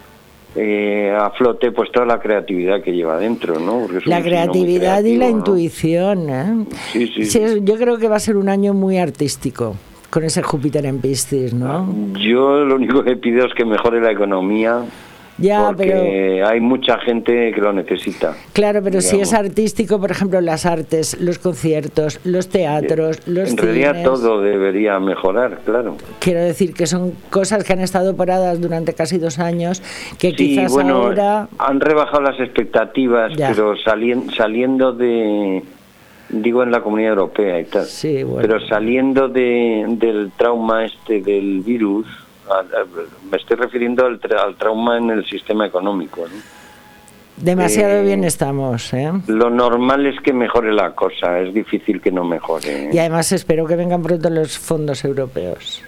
[0.56, 3.86] eh, a flote pues toda la creatividad que lleva dentro, ¿no?
[4.04, 6.28] La creatividad y la intuición.
[6.28, 6.66] ¿eh?
[6.92, 9.76] Sí, sí, yo creo que va a ser un año muy artístico
[10.12, 11.88] con ese Júpiter en Piscis, ¿no?
[12.20, 14.82] Yo lo único que pido es que mejore la economía
[15.38, 18.34] Ya, porque pero hay mucha gente que lo necesita.
[18.52, 19.32] claro, pero si digamos.
[19.32, 24.42] es artístico, por ejemplo, las artes, los conciertos, los teatros, los en realidad cines, todo
[24.42, 25.96] debería mejorar, claro.
[26.20, 29.82] quiero decir que son cosas que han estado paradas durante casi dos años,
[30.18, 33.48] que Sí, quizás bueno, ahora han rebajado las expectativas, Ya.
[33.48, 35.62] pero salien- saliendo de,
[36.32, 38.40] digo en la Comunidad Europea y tal, Sí, bueno.
[38.48, 42.06] pero saliendo de, del trauma este del virus,
[42.48, 42.86] a- a-
[43.30, 46.22] me estoy refiriendo al, tra- al trauma en el sistema económico.
[46.22, 46.62] ¿no?
[47.36, 49.10] demasiado eh, bien estamos, ¿eh?
[49.26, 52.84] Lo normal es que mejore la cosa, es difícil que no mejore.
[52.86, 52.90] ¿eh?
[52.92, 55.82] Y además espero que vengan pronto los fondos europeos.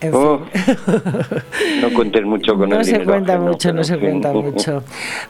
[0.00, 0.76] En Oh, fin.
[1.80, 4.02] no cuentes mucho con no el se cuenta ajeno, mucho, no se fin.
[4.20, 4.82] cuenta mucho.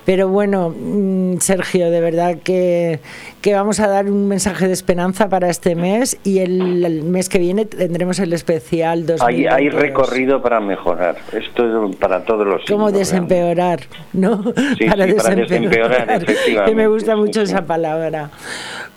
[0.04, 2.98] Pero bueno, mm, Sergio, de verdad que,
[3.46, 7.28] que vamos a dar un mensaje de esperanza para este mes y el, el mes
[7.28, 9.22] que viene tendremos el especial 2022.
[9.22, 11.14] Hay, hay recorrido para mejorar.
[11.30, 13.82] Esto es para todos los ¿Cómo signos, desempeorar?
[14.12, 14.42] ¿No?
[14.42, 17.52] Sí, sí, para desempeorar, efectivamente, Que me gusta sí, mucho sí.
[17.52, 18.30] esa palabra.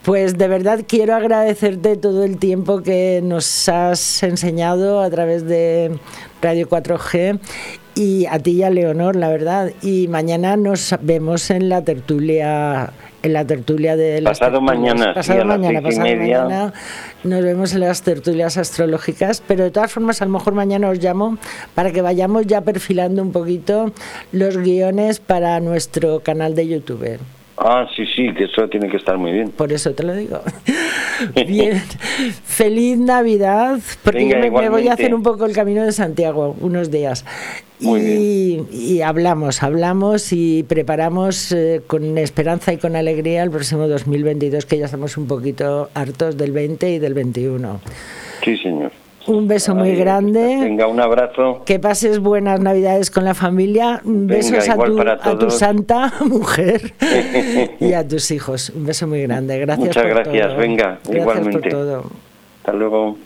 [0.01, 5.99] Pues de verdad quiero agradecerte todo el tiempo que nos has enseñado a través de
[6.41, 7.39] Radio 4G
[7.95, 9.71] y a ti y a Leonor, la verdad.
[9.81, 14.95] Y mañana nos vemos en la tertulia en la tertulia de las Pasado tertulias.
[14.95, 16.43] mañana, pasado mañana, pasado media.
[16.43, 16.73] mañana
[17.25, 20.99] nos vemos en las tertulias astrológicas, pero de todas formas a lo mejor mañana os
[20.99, 21.37] llamo
[21.75, 23.91] para que vayamos ya perfilando un poquito
[24.31, 27.19] los guiones para nuestro canal de YouTube.
[27.61, 29.51] Ah, sí, sí, que eso tiene que estar muy bien.
[29.51, 30.41] Por eso te lo digo.
[31.47, 31.81] Bien,
[32.45, 35.91] feliz Navidad, porque Venga, yo me, me voy a hacer un poco el camino de
[35.91, 37.25] Santiago unos días.
[37.81, 43.89] Muy y, y hablamos, hablamos y preparamos eh, con esperanza y con alegría el próximo
[43.89, 47.81] 2022, que ya estamos un poquito hartos del 20 y del 21.
[48.43, 48.78] Sí, señor.
[49.29, 50.57] Un beso muy grande.
[50.61, 51.61] Venga, un abrazo.
[51.65, 54.01] Que pases buenas navidades con la familia.
[54.03, 54.99] Besos a tu,
[55.47, 56.93] a santa mujer
[57.79, 58.71] y a tus hijos.
[58.71, 59.59] Un beso muy grande.
[59.59, 60.57] Gracias Muchas por gracias, todo.
[60.57, 61.59] venga, Gracias igualmente.
[61.59, 62.11] por todo.
[62.59, 63.17] Hasta luego.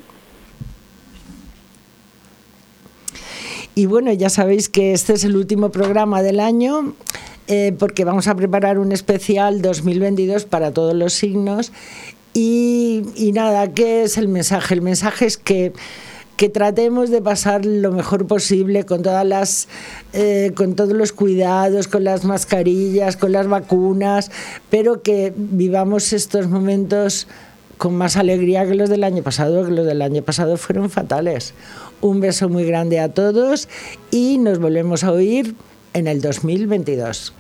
[3.75, 6.93] Y bueno, ya sabéis que este es el último programa del año.
[7.47, 11.73] eh, porque vamos a preparar un especial 2022 para todos los signos.
[12.33, 14.73] Y, nada, ¿qué es el mensaje?
[14.73, 15.73] El mensaje es que
[16.35, 19.67] que tratemos de pasar lo mejor posible con todas las
[20.13, 24.31] eh, con todos los cuidados con las mascarillas con las vacunas
[24.71, 27.27] pero que vivamos estos momentos
[27.77, 31.53] con más alegría que los del año pasado que los del año pasado fueron fatales
[32.01, 33.69] un beso muy grande a todos
[34.09, 35.53] y nos volvemos a oír
[35.93, 37.31] en el 2022